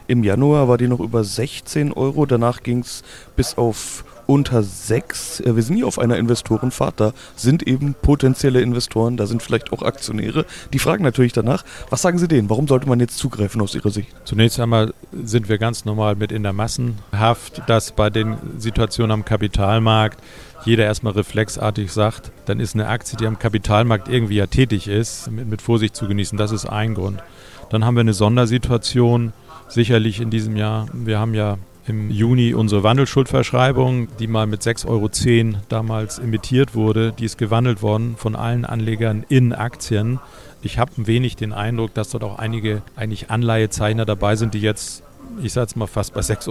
Im 0.07 0.23
Januar 0.23 0.69
war 0.69 0.77
die 0.77 0.87
noch 0.87 1.01
über 1.01 1.25
16 1.25 1.95
Euro, 1.95 2.27
danach 2.27 2.63
ging 2.63 2.81
es 2.81 3.05
bis 3.37 3.57
auf 3.57 4.05
unter 4.29 4.63
sechs. 4.63 5.41
Äh, 5.41 5.57
wir 5.57 5.63
sind 5.63 5.77
hier 5.77 5.87
auf 5.87 5.99
einer 5.99 6.19
Investorenfahrt. 6.19 7.01
Da 7.01 7.13
sind 7.35 7.67
eben 7.67 7.95
potenzielle 7.95 8.61
Investoren, 8.61 9.17
da 9.17 9.27
sind 9.27 9.43
vielleicht 9.43 9.73
auch 9.73 9.83
Aktionäre. 9.83 10.45
Die 10.73 10.79
fragen 10.79 11.03
natürlich 11.03 11.33
danach, 11.33 11.65
was 11.89 12.03
sagen 12.03 12.19
Sie 12.19 12.29
denen? 12.29 12.51
Warum 12.51 12.69
sollte 12.69 12.89
man 12.89 13.01
jetzt 13.01 13.17
zugreifen 13.17 13.61
aus 13.63 13.75
Ihrer 13.75 13.91
Sicht? 13.91 14.15
Zunächst 14.25 14.61
einmal 14.61 14.93
sind 15.13 15.49
wir 15.49 15.57
ganz 15.57 15.87
normal 15.87 16.15
mit 16.15 16.31
in 16.31 16.43
der 16.43 16.53
Massenhaft, 16.53 17.63
dass 17.67 17.93
bei 17.93 18.11
den 18.11 18.37
Situationen 18.59 19.13
am 19.13 19.25
Kapitalmarkt 19.25 20.23
jeder 20.65 20.85
erstmal 20.85 21.15
reflexartig 21.15 21.91
sagt, 21.91 22.31
dann 22.45 22.61
ist 22.61 22.75
eine 22.75 22.89
Aktie, 22.89 23.17
die 23.17 23.27
am 23.27 23.39
Kapitalmarkt 23.39 24.09
irgendwie 24.09 24.37
ja 24.37 24.47
tätig 24.47 24.89
ist, 24.89 25.31
mit, 25.31 25.49
mit 25.49 25.63
Vorsicht 25.63 25.97
zu 25.97 26.07
genießen. 26.07 26.37
Das 26.37 26.53
ist 26.53 26.67
ein 26.67 26.95
Grund. 26.95 27.23
Dann 27.71 27.85
haben 27.85 27.95
wir 27.97 28.01
eine 28.01 28.13
Sondersituation, 28.13 29.33
sicherlich 29.69 30.21
in 30.21 30.31
diesem 30.31 30.57
Jahr. 30.57 30.87
Wir 30.93 31.19
haben 31.19 31.33
ja 31.33 31.59
im 31.89 32.11
Juni 32.11 32.55
unsere 32.55 32.83
Wandelschuldverschreibung, 32.83 34.09
die 34.19 34.27
mal 34.27 34.47
mit 34.47 34.63
6,10 34.63 34.89
Euro 34.89 35.61
damals 35.69 36.19
emittiert 36.19 36.75
wurde, 36.75 37.13
die 37.13 37.25
ist 37.25 37.39
gewandelt 37.39 37.83
worden 37.83 38.17
von 38.17 38.37
allen 38.37 38.65
Anlegern 38.65 39.25
in 39.29 39.53
Aktien. 39.53 40.21
Ich 40.63 40.79
habe 40.79 40.93
ein 40.99 41.07
wenig 41.07 41.37
den 41.37 41.53
Eindruck, 41.53 41.95
dass 41.95 42.11
dort 42.11 42.25
auch 42.25 42.39
einige 42.39 42.83
eigentlich 42.97 43.31
Anleihezeichner 43.31 44.05
dabei 44.05 44.37
sind, 44.37 44.55
die 44.55 44.61
jetzt, 44.61 45.03
ich 45.43 45.53
sage 45.53 45.67
es 45.67 45.77
mal 45.77 45.87
fast 45.87 46.15
bei 46.15 46.21
6,10 46.21 46.49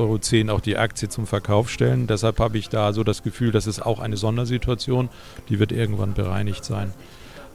Euro 0.48 0.56
auch 0.56 0.62
die 0.62 0.78
Aktie 0.78 1.10
zum 1.10 1.28
Verkauf 1.28 1.70
stellen. 1.70 2.08
Deshalb 2.08 2.40
habe 2.40 2.58
ich 2.58 2.70
da 2.70 2.94
so 2.94 3.04
das 3.04 3.24
Gefühl, 3.24 3.52
das 3.52 3.68
ist 3.68 3.86
auch 3.86 4.00
eine 4.00 4.18
Sondersituation, 4.18 5.10
die 5.50 5.60
wird 5.60 5.72
irgendwann 5.72 6.14
bereinigt 6.14 6.64
sein. 6.64 6.94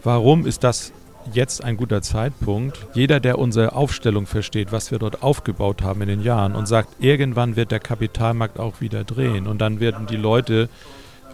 Warum 0.04 0.46
ist 0.46 0.64
das 0.64 0.92
jetzt 1.32 1.64
ein 1.64 1.76
guter 1.76 2.02
Zeitpunkt. 2.02 2.86
Jeder, 2.94 3.20
der 3.20 3.38
unsere 3.38 3.74
Aufstellung 3.74 4.26
versteht, 4.26 4.72
was 4.72 4.90
wir 4.90 4.98
dort 4.98 5.22
aufgebaut 5.22 5.82
haben 5.82 6.02
in 6.02 6.08
den 6.08 6.22
Jahren 6.22 6.54
und 6.54 6.66
sagt, 6.66 6.88
irgendwann 7.00 7.56
wird 7.56 7.70
der 7.70 7.80
Kapitalmarkt 7.80 8.58
auch 8.58 8.80
wieder 8.80 9.04
drehen 9.04 9.46
und 9.46 9.60
dann 9.60 9.80
werden 9.80 10.06
die 10.06 10.16
Leute 10.16 10.68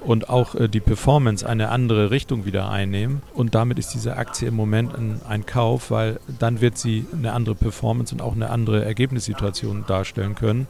und 0.01 0.29
auch 0.29 0.55
äh, 0.55 0.69
die 0.69 0.81
Performance 0.81 1.49
eine 1.49 1.71
andere 1.71 2.11
Richtung 2.11 2.45
wieder 2.45 2.71
einnehmen. 2.71 3.23
Und 3.35 3.55
damit 3.55 3.79
ist 3.79 3.95
diese 3.95 4.17
Aktie 4.17 4.49
im 4.49 4.55
Moment 4.55 4.95
ein, 4.97 5.21
ein, 5.29 5.47
Kauf, 5.47 5.91
weil 5.91 6.21
dann 6.39 6.61
wird 6.61 6.79
sie 6.79 7.07
eine 7.13 7.33
andere 7.33 7.55
Performance 7.55 8.15
und 8.15 8.21
auch 8.21 8.35
eine 8.35 8.51
andere 8.51 8.85
Ergebnissituation 8.85 9.85
darstellen 9.87 10.35
können. 10.35 10.69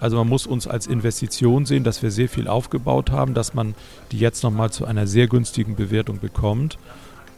Also 0.00 0.16
man 0.16 0.28
muss 0.28 0.46
uns 0.46 0.68
als 0.68 0.86
Investition 0.86 1.66
sehen, 1.66 1.82
dass 1.82 2.02
wir 2.02 2.12
sehr 2.12 2.28
viel 2.28 2.46
aufgebaut 2.46 3.10
haben, 3.10 3.34
dass 3.34 3.52
man 3.52 3.74
die 4.12 4.18
jetzt 4.18 4.44
nochmal 4.44 4.70
zu 4.70 4.84
einer 4.84 5.08
sehr 5.08 5.26
günstigen 5.26 5.74
Bewertung 5.74 6.20
bekommt 6.20 6.78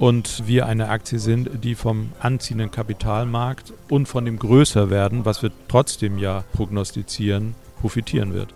und 0.00 0.46
wir 0.46 0.64
eine 0.64 0.88
Aktie 0.88 1.18
sind, 1.18 1.62
die 1.62 1.74
vom 1.74 2.10
anziehenden 2.20 2.70
Kapitalmarkt 2.70 3.74
und 3.90 4.06
von 4.06 4.24
dem 4.24 4.38
Größerwerden, 4.38 5.26
was 5.26 5.42
wir 5.42 5.50
trotzdem 5.68 6.16
ja 6.18 6.42
prognostizieren, 6.54 7.54
profitieren 7.80 8.32
wird. 8.32 8.54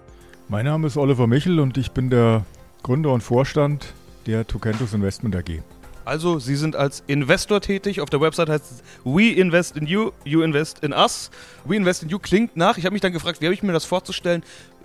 Mein 0.49 0.65
Name 0.65 0.87
ist 0.87 0.97
Oliver 0.97 1.27
Michel 1.27 1.61
und 1.61 1.77
ich 1.77 1.91
bin 1.91 2.09
der 2.09 2.47
Gründer 2.83 3.13
und 3.13 3.21
Vorstand 3.21 3.93
der 4.27 4.47
Tukentus 4.47 4.95
Investment 4.95 5.37
AG. 5.37 5.61
Also, 6.07 6.39
Sie 6.39 6.57
sind 6.57 6.77
als 6.77 7.03
Investor 7.07 7.61
tätig. 7.61 8.01
Auf 8.01 8.11
der 8.11 8.21
Website 8.21 8.49
heißt 8.49 8.73
es 8.73 8.83
We 9.05 9.31
Invest 9.31 9.77
in 9.77 9.87
You, 9.87 10.13
You 10.25 10.43
Invest 10.43 10.81
in 10.81 10.93
Us. 10.93 11.31
We 11.65 11.77
Invest 11.77 12.03
in 12.03 12.09
You 12.11 12.19
klingt 12.19 12.57
nach. 12.57 12.77
Ich 12.77 12.85
habe 12.85 12.93
mich 12.93 13.01
dann 13.01 13.13
gefragt, 13.13 13.41
wie 13.41 13.47
habe 13.47 13.55
ich 13.55 13.63
mir 13.63 13.73
das 13.73 13.87
vorzustellen? 13.87 14.43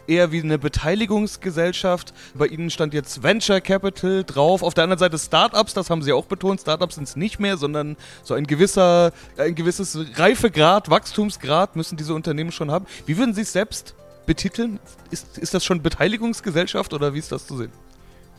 Eher 0.09 0.31
wie 0.31 0.41
eine 0.41 0.57
Beteiligungsgesellschaft. 0.57 2.13
Bei 2.33 2.47
Ihnen 2.47 2.69
stand 2.69 2.93
jetzt 2.93 3.23
Venture 3.23 3.61
Capital 3.61 4.23
drauf. 4.23 4.63
Auf 4.63 4.73
der 4.73 4.85
anderen 4.85 4.99
Seite 4.99 5.17
Startups, 5.17 5.73
das 5.73 5.89
haben 5.89 6.01
Sie 6.01 6.11
auch 6.11 6.25
betont. 6.25 6.61
Startups 6.61 6.95
sind 6.95 7.07
es 7.07 7.15
nicht 7.15 7.39
mehr, 7.39 7.57
sondern 7.57 7.95
so 8.23 8.33
ein 8.33 8.47
gewisser, 8.47 9.11
ein 9.37 9.55
gewisses 9.55 9.97
Reifegrad, 10.15 10.89
Wachstumsgrad 10.89 11.75
müssen 11.75 11.97
diese 11.97 12.13
Unternehmen 12.13 12.51
schon 12.51 12.71
haben. 12.71 12.85
Wie 13.05 13.17
würden 13.17 13.33
Sie 13.33 13.41
es 13.41 13.53
selbst 13.53 13.93
betiteln? 14.25 14.79
Ist, 15.11 15.37
ist 15.37 15.53
das 15.53 15.63
schon 15.63 15.81
Beteiligungsgesellschaft 15.81 16.93
oder 16.93 17.13
wie 17.13 17.19
ist 17.19 17.31
das 17.31 17.47
zu 17.47 17.57
sehen? 17.57 17.71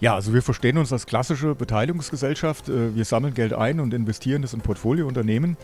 Ja, 0.00 0.14
also 0.14 0.32
wir 0.32 0.40
verstehen 0.40 0.78
uns 0.78 0.92
als 0.92 1.04
klassische 1.04 1.54
Beteiligungsgesellschaft. 1.54 2.68
Äh, 2.68 2.94
wir 2.94 3.04
sammeln 3.04 3.34
Geld 3.34 3.52
ein 3.52 3.80
und 3.80 3.92
investieren 3.92 4.42
es 4.42 4.54
in 4.54 4.62
Portfoliounternehmen. 4.62 5.58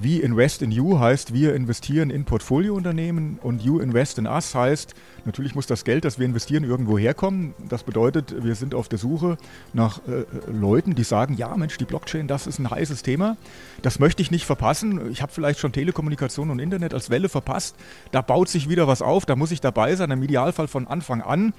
We 0.00 0.20
invest 0.20 0.62
in 0.62 0.70
you 0.70 0.98
heißt, 0.98 1.34
wir 1.34 1.54
investieren 1.54 2.08
in 2.08 2.24
Portfoliounternehmen 2.24 3.38
und 3.42 3.62
you 3.62 3.78
invest 3.78 4.18
in 4.18 4.26
us 4.26 4.54
heißt, 4.54 4.94
natürlich 5.26 5.54
muss 5.54 5.66
das 5.66 5.84
Geld, 5.84 6.04
das 6.04 6.18
wir 6.18 6.24
investieren, 6.24 6.64
irgendwo 6.64 6.96
herkommen. 6.96 7.54
Das 7.68 7.82
bedeutet, 7.82 8.42
wir 8.42 8.54
sind 8.54 8.74
auf 8.74 8.88
der 8.88 8.98
Suche 8.98 9.36
nach 9.74 10.00
äh, 10.08 10.24
Leuten, 10.50 10.94
die 10.94 11.04
sagen, 11.04 11.34
ja 11.34 11.54
Mensch, 11.56 11.76
die 11.76 11.84
Blockchain, 11.84 12.26
das 12.26 12.46
ist 12.46 12.58
ein 12.58 12.70
heißes 12.70 13.02
Thema. 13.02 13.36
Das 13.82 13.98
möchte 13.98 14.22
ich 14.22 14.30
nicht 14.30 14.46
verpassen. 14.46 15.10
Ich 15.10 15.20
habe 15.20 15.32
vielleicht 15.32 15.60
schon 15.60 15.72
Telekommunikation 15.72 16.50
und 16.50 16.58
Internet 16.58 16.94
als 16.94 17.10
Welle 17.10 17.28
verpasst. 17.28 17.76
Da 18.12 18.22
baut 18.22 18.48
sich 18.48 18.68
wieder 18.68 18.88
was 18.88 19.02
auf, 19.02 19.26
da 19.26 19.36
muss 19.36 19.50
ich 19.50 19.60
dabei 19.60 19.94
sein, 19.94 20.10
im 20.10 20.22
Idealfall 20.22 20.68
von 20.68 20.86
Anfang 20.86 21.20
an. 21.20 21.52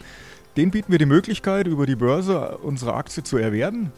Den 0.58 0.72
bieten 0.72 0.92
wir 0.92 1.00
die 1.00 1.06
Möglichkeit, 1.06 1.68
über 1.68 1.86
die 1.86 1.96
Börse 1.96 2.58
unsere 2.60 2.94
Aktie 2.94 3.24
zu 3.24 3.38
erwerben 3.38 3.92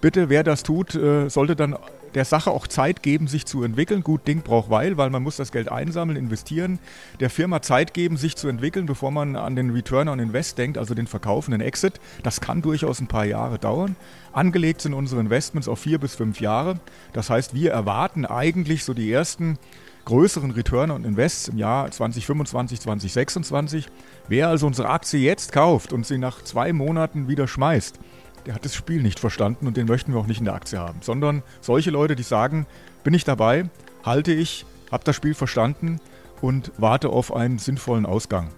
bitte, 0.00 0.28
wer 0.28 0.42
das 0.42 0.62
tut, 0.62 0.94
äh, 0.94 1.28
sollte 1.28 1.56
dann 1.56 1.76
der 2.14 2.24
Sache 2.24 2.50
auch 2.50 2.66
Zeit 2.66 3.02
geben, 3.02 3.26
sich 3.26 3.46
zu 3.46 3.62
entwickeln. 3.62 4.02
Gut, 4.02 4.26
Ding 4.26 4.42
braucht 4.42 4.70
Weil, 4.70 4.96
weil 4.96 5.10
man 5.10 5.22
muss 5.22 5.36
das 5.36 5.52
Geld 5.52 5.70
einsammeln, 5.70 6.16
investieren, 6.16 6.78
der 7.20 7.30
Firma 7.30 7.62
Zeit 7.62 7.94
geben, 7.94 8.16
sich 8.16 8.36
zu 8.36 8.48
entwickeln, 8.48 8.86
bevor 8.86 9.10
man 9.10 9.36
an 9.36 9.56
den 9.56 9.70
Return 9.70 10.08
on 10.08 10.18
Invest 10.18 10.58
denkt, 10.58 10.78
also 10.78 10.94
den 10.94 11.06
Verkauf, 11.06 11.46
den 11.46 11.60
Exit. 11.60 12.00
Das 12.22 12.40
kann 12.40 12.62
durchaus 12.62 13.00
ein 13.00 13.08
paar 13.08 13.24
Jahre 13.24 13.58
dauern. 13.58 13.96
Angelegt 14.32 14.80
sind 14.80 14.94
unsere 14.94 15.20
Investments 15.20 15.68
auf 15.68 15.80
vier 15.80 15.98
bis 15.98 16.14
fünf 16.14 16.40
Jahre. 16.40 16.80
Das 17.12 17.30
heißt, 17.30 17.54
wir 17.54 17.72
erwarten 17.72 18.24
eigentlich 18.24 18.84
so 18.84 18.94
die 18.94 19.10
ersten 19.10 19.58
größeren 20.04 20.52
Return 20.52 20.90
on 20.90 21.04
Invest 21.04 21.50
im 21.50 21.58
Jahr 21.58 21.90
2025, 21.90 22.80
2026. 22.80 23.88
Wer 24.26 24.48
also 24.48 24.66
unsere 24.66 24.88
Aktie 24.88 25.20
jetzt 25.20 25.52
kauft 25.52 25.92
und 25.92 26.06
sie 26.06 26.16
nach 26.16 26.42
zwei 26.42 26.72
Monaten 26.72 27.28
wieder 27.28 27.46
schmeißt, 27.46 28.00
der 28.48 28.54
hat 28.54 28.64
das 28.64 28.74
Spiel 28.74 29.02
nicht 29.02 29.20
verstanden 29.20 29.66
und 29.66 29.76
den 29.76 29.86
möchten 29.86 30.14
wir 30.14 30.20
auch 30.20 30.26
nicht 30.26 30.38
in 30.38 30.46
der 30.46 30.54
Aktie 30.54 30.78
haben. 30.78 31.00
Sondern 31.02 31.42
solche 31.60 31.90
Leute, 31.90 32.16
die 32.16 32.22
sagen, 32.22 32.66
bin 33.04 33.12
ich 33.12 33.24
dabei, 33.24 33.68
halte 34.04 34.32
ich, 34.32 34.64
habe 34.90 35.04
das 35.04 35.14
Spiel 35.14 35.34
verstanden 35.34 36.00
und 36.40 36.72
warte 36.78 37.10
auf 37.10 37.36
einen 37.36 37.58
sinnvollen 37.58 38.06
Ausgang. 38.06 38.48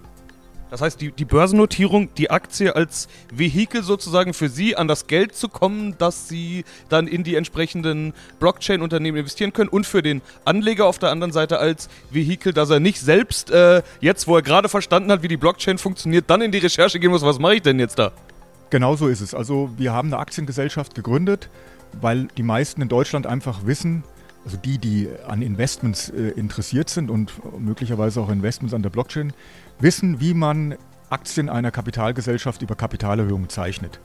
Das 0.70 0.80
heißt, 0.80 1.00
die, 1.00 1.10
die 1.10 1.24
Börsennotierung, 1.24 2.14
die 2.14 2.30
Aktie 2.30 2.76
als 2.76 3.08
Vehikel 3.34 3.82
sozusagen 3.82 4.32
für 4.32 4.48
Sie 4.48 4.76
an 4.76 4.86
das 4.86 5.08
Geld 5.08 5.34
zu 5.34 5.48
kommen, 5.48 5.98
dass 5.98 6.28
Sie 6.28 6.64
dann 6.88 7.08
in 7.08 7.24
die 7.24 7.34
entsprechenden 7.34 8.14
Blockchain-Unternehmen 8.38 9.18
investieren 9.18 9.52
können 9.52 9.70
und 9.70 9.86
für 9.86 10.02
den 10.02 10.22
Anleger 10.44 10.86
auf 10.86 11.00
der 11.00 11.10
anderen 11.10 11.32
Seite 11.32 11.58
als 11.58 11.88
Vehikel, 12.12 12.52
dass 12.52 12.70
er 12.70 12.78
nicht 12.78 13.00
selbst 13.00 13.50
äh, 13.50 13.82
jetzt, 14.00 14.28
wo 14.28 14.36
er 14.36 14.42
gerade 14.42 14.68
verstanden 14.68 15.10
hat, 15.10 15.24
wie 15.24 15.28
die 15.28 15.36
Blockchain 15.36 15.78
funktioniert, 15.78 16.30
dann 16.30 16.42
in 16.42 16.52
die 16.52 16.58
Recherche 16.58 17.00
gehen 17.00 17.10
muss, 17.10 17.22
was 17.22 17.40
mache 17.40 17.56
ich 17.56 17.62
denn 17.62 17.80
jetzt 17.80 17.98
da? 17.98 18.12
Genau 18.70 18.94
so 18.94 19.08
ist 19.08 19.20
es. 19.20 19.34
Also 19.34 19.70
wir 19.76 19.92
haben 19.92 20.08
eine 20.08 20.18
Aktiengesellschaft 20.18 20.94
gegründet, 20.94 21.50
weil 22.00 22.28
die 22.36 22.44
meisten 22.44 22.80
in 22.82 22.88
Deutschland 22.88 23.26
einfach 23.26 23.66
wissen, 23.66 24.04
also 24.44 24.56
die, 24.56 24.78
die 24.78 25.08
an 25.26 25.42
Investments 25.42 26.08
äh, 26.08 26.28
interessiert 26.30 26.88
sind 26.88 27.10
und 27.10 27.32
möglicherweise 27.58 28.20
auch 28.20 28.30
Investments 28.30 28.72
an 28.72 28.82
der 28.82 28.90
Blockchain, 28.90 29.32
wissen, 29.80 30.20
wie 30.20 30.34
man 30.34 30.76
Aktien 31.10 31.48
einer 31.48 31.72
Kapitalgesellschaft 31.72 32.62
über 32.62 32.76
Kapitalerhöhungen 32.76 33.48
zeichnet. 33.48 33.98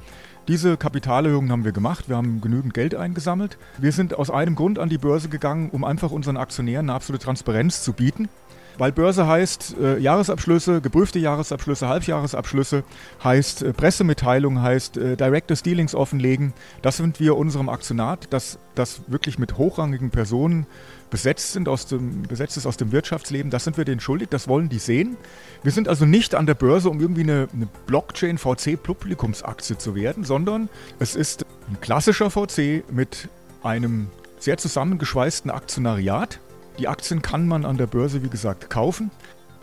Diese 0.47 0.77
Kapitalerhöhungen 0.77 1.51
haben 1.51 1.63
wir 1.63 1.71
gemacht. 1.71 2.09
Wir 2.09 2.17
haben 2.17 2.41
genügend 2.41 2.73
Geld 2.73 2.95
eingesammelt. 2.95 3.57
Wir 3.77 3.91
sind 3.91 4.15
aus 4.15 4.29
einem 4.29 4.55
Grund 4.55 4.79
an 4.79 4.89
die 4.89 4.97
Börse 4.97 5.29
gegangen, 5.29 5.69
um 5.71 5.83
einfach 5.83 6.11
unseren 6.11 6.37
Aktionären 6.37 6.89
eine 6.89 6.95
absolute 6.95 7.23
Transparenz 7.23 7.83
zu 7.83 7.93
bieten. 7.93 8.29
Weil 8.77 8.91
Börse 8.91 9.27
heißt 9.27 9.75
äh, 9.81 9.97
Jahresabschlüsse, 9.99 10.81
geprüfte 10.81 11.19
Jahresabschlüsse, 11.19 11.87
Halbjahresabschlüsse, 11.87 12.83
heißt 13.23 13.63
äh, 13.63 13.73
Pressemitteilung, 13.73 14.61
heißt 14.61 14.97
äh, 14.97 15.15
Directors 15.15 15.63
Dealings 15.63 15.95
offenlegen. 15.95 16.53
Das 16.81 16.97
sind 16.97 17.19
wir 17.19 17.37
unserem 17.37 17.69
Aktionat, 17.69 18.27
das, 18.31 18.59
das 18.75 19.01
wirklich 19.07 19.39
mit 19.39 19.57
hochrangigen 19.57 20.09
Personen 20.09 20.65
besetzt, 21.09 21.53
sind 21.53 21.69
aus 21.69 21.85
dem, 21.85 22.23
besetzt 22.23 22.57
ist 22.57 22.65
aus 22.65 22.77
dem 22.77 22.91
Wirtschaftsleben. 22.91 23.49
Das 23.49 23.63
sind 23.63 23.77
wir 23.77 23.85
denen 23.85 24.01
schuldig, 24.01 24.29
das 24.29 24.47
wollen 24.47 24.69
die 24.69 24.79
sehen. 24.79 25.15
Wir 25.63 25.71
sind 25.71 25.87
also 25.87 26.05
nicht 26.05 26.35
an 26.35 26.45
der 26.45 26.55
Börse, 26.55 26.89
um 26.89 26.99
irgendwie 26.99 27.23
eine, 27.23 27.47
eine 27.53 27.67
Blockchain-VC-Publikumsaktie 27.87 29.77
zu 29.77 29.95
werden, 29.95 30.23
sondern 30.23 30.69
es 30.99 31.15
ist 31.15 31.45
ein 31.69 31.79
klassischer 31.79 32.29
VC 32.29 32.83
mit 32.91 33.29
einem 33.63 34.07
sehr 34.39 34.57
zusammengeschweißten 34.57 35.49
Aktionariat 35.49 36.39
die 36.79 36.87
Aktien 36.87 37.21
kann 37.21 37.47
man 37.47 37.65
an 37.65 37.77
der 37.77 37.87
Börse, 37.87 38.23
wie 38.23 38.29
gesagt, 38.29 38.69
kaufen. 38.69 39.11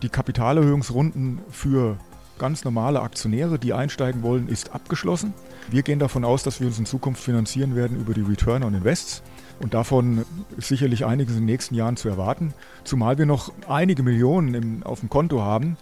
Die 0.01 0.09
Kapitalerhöhungsrunden 0.09 1.39
für 1.49 1.97
ganz 2.39 2.63
normale 2.63 3.01
Aktionäre, 3.01 3.59
die 3.59 3.73
einsteigen 3.73 4.23
wollen, 4.23 4.47
ist 4.47 4.73
abgeschlossen. 4.73 5.33
Wir 5.69 5.83
gehen 5.83 5.99
davon 5.99 6.25
aus, 6.25 6.43
dass 6.43 6.59
wir 6.59 6.67
uns 6.67 6.79
in 6.79 6.85
Zukunft 6.85 7.23
finanzieren 7.23 7.75
werden 7.75 7.99
über 7.99 8.13
die 8.13 8.21
Return 8.21 8.63
on 8.63 8.73
Invests. 8.73 9.21
Und 9.61 9.73
davon 9.73 10.25
ist 10.57 10.67
sicherlich 10.67 11.05
einiges 11.05 11.35
in 11.35 11.41
den 11.41 11.45
nächsten 11.45 11.75
Jahren 11.75 11.95
zu 11.95 12.09
erwarten. 12.09 12.53
Zumal 12.83 13.17
wir 13.17 13.25
noch 13.25 13.53
einige 13.67 14.03
Millionen 14.03 14.55
im, 14.55 14.83
auf 14.83 14.99
dem 14.99 15.09
Konto 15.09 15.41
haben. 15.41 15.77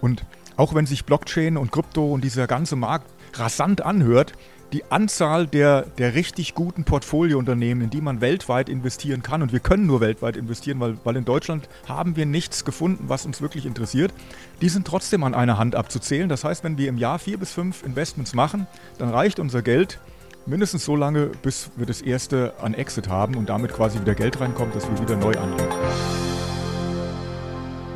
Und 0.00 0.24
auch 0.56 0.74
wenn 0.74 0.86
sich 0.86 1.04
Blockchain 1.04 1.56
und 1.56 1.72
Krypto 1.72 2.12
und 2.12 2.22
dieser 2.22 2.46
ganze 2.46 2.76
Markt 2.76 3.06
rasant 3.38 3.82
anhört, 3.82 4.32
die 4.72 4.90
Anzahl 4.90 5.46
der, 5.46 5.82
der 5.82 6.14
richtig 6.14 6.54
guten 6.54 6.84
Portfoliounternehmen, 6.84 7.84
in 7.84 7.90
die 7.90 8.00
man 8.00 8.20
weltweit 8.20 8.68
investieren 8.68 9.22
kann. 9.22 9.40
Und 9.40 9.52
wir 9.52 9.60
können 9.60 9.86
nur 9.86 10.00
weltweit 10.00 10.36
investieren, 10.36 10.80
weil, 10.80 10.96
weil 11.04 11.16
in 11.16 11.24
Deutschland 11.24 11.68
haben 11.86 12.16
wir 12.16 12.26
nichts 12.26 12.64
gefunden, 12.64 13.04
was 13.06 13.24
uns 13.24 13.40
wirklich 13.40 13.66
interessiert. 13.66 14.12
Die 14.60 14.68
sind 14.68 14.86
trotzdem 14.86 15.22
an 15.22 15.32
einer 15.32 15.58
Hand 15.58 15.76
abzuzählen. 15.76 16.28
Das 16.28 16.42
heißt, 16.42 16.64
wenn 16.64 16.76
wir 16.76 16.88
im 16.88 16.98
Jahr 16.98 17.20
vier 17.20 17.38
bis 17.38 17.52
fünf 17.52 17.84
Investments 17.84 18.34
machen, 18.34 18.66
dann 18.98 19.10
reicht 19.10 19.38
unser 19.38 19.62
Geld 19.62 20.00
mindestens 20.46 20.84
so 20.84 20.96
lange, 20.96 21.26
bis 21.42 21.70
wir 21.76 21.86
das 21.86 22.02
erste 22.02 22.54
an 22.60 22.74
Exit 22.74 23.08
haben 23.08 23.36
und 23.36 23.48
damit 23.48 23.72
quasi 23.72 24.00
wieder 24.00 24.14
Geld 24.14 24.40
reinkommt, 24.40 24.74
dass 24.74 24.88
wir 24.88 24.98
wieder 25.00 25.16
neu 25.16 25.34
anlegen. 25.38 25.72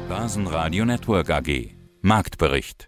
Basenradio 0.08 0.84
Network 0.84 1.28
AG 1.30 1.70
Marktbericht 2.00 2.87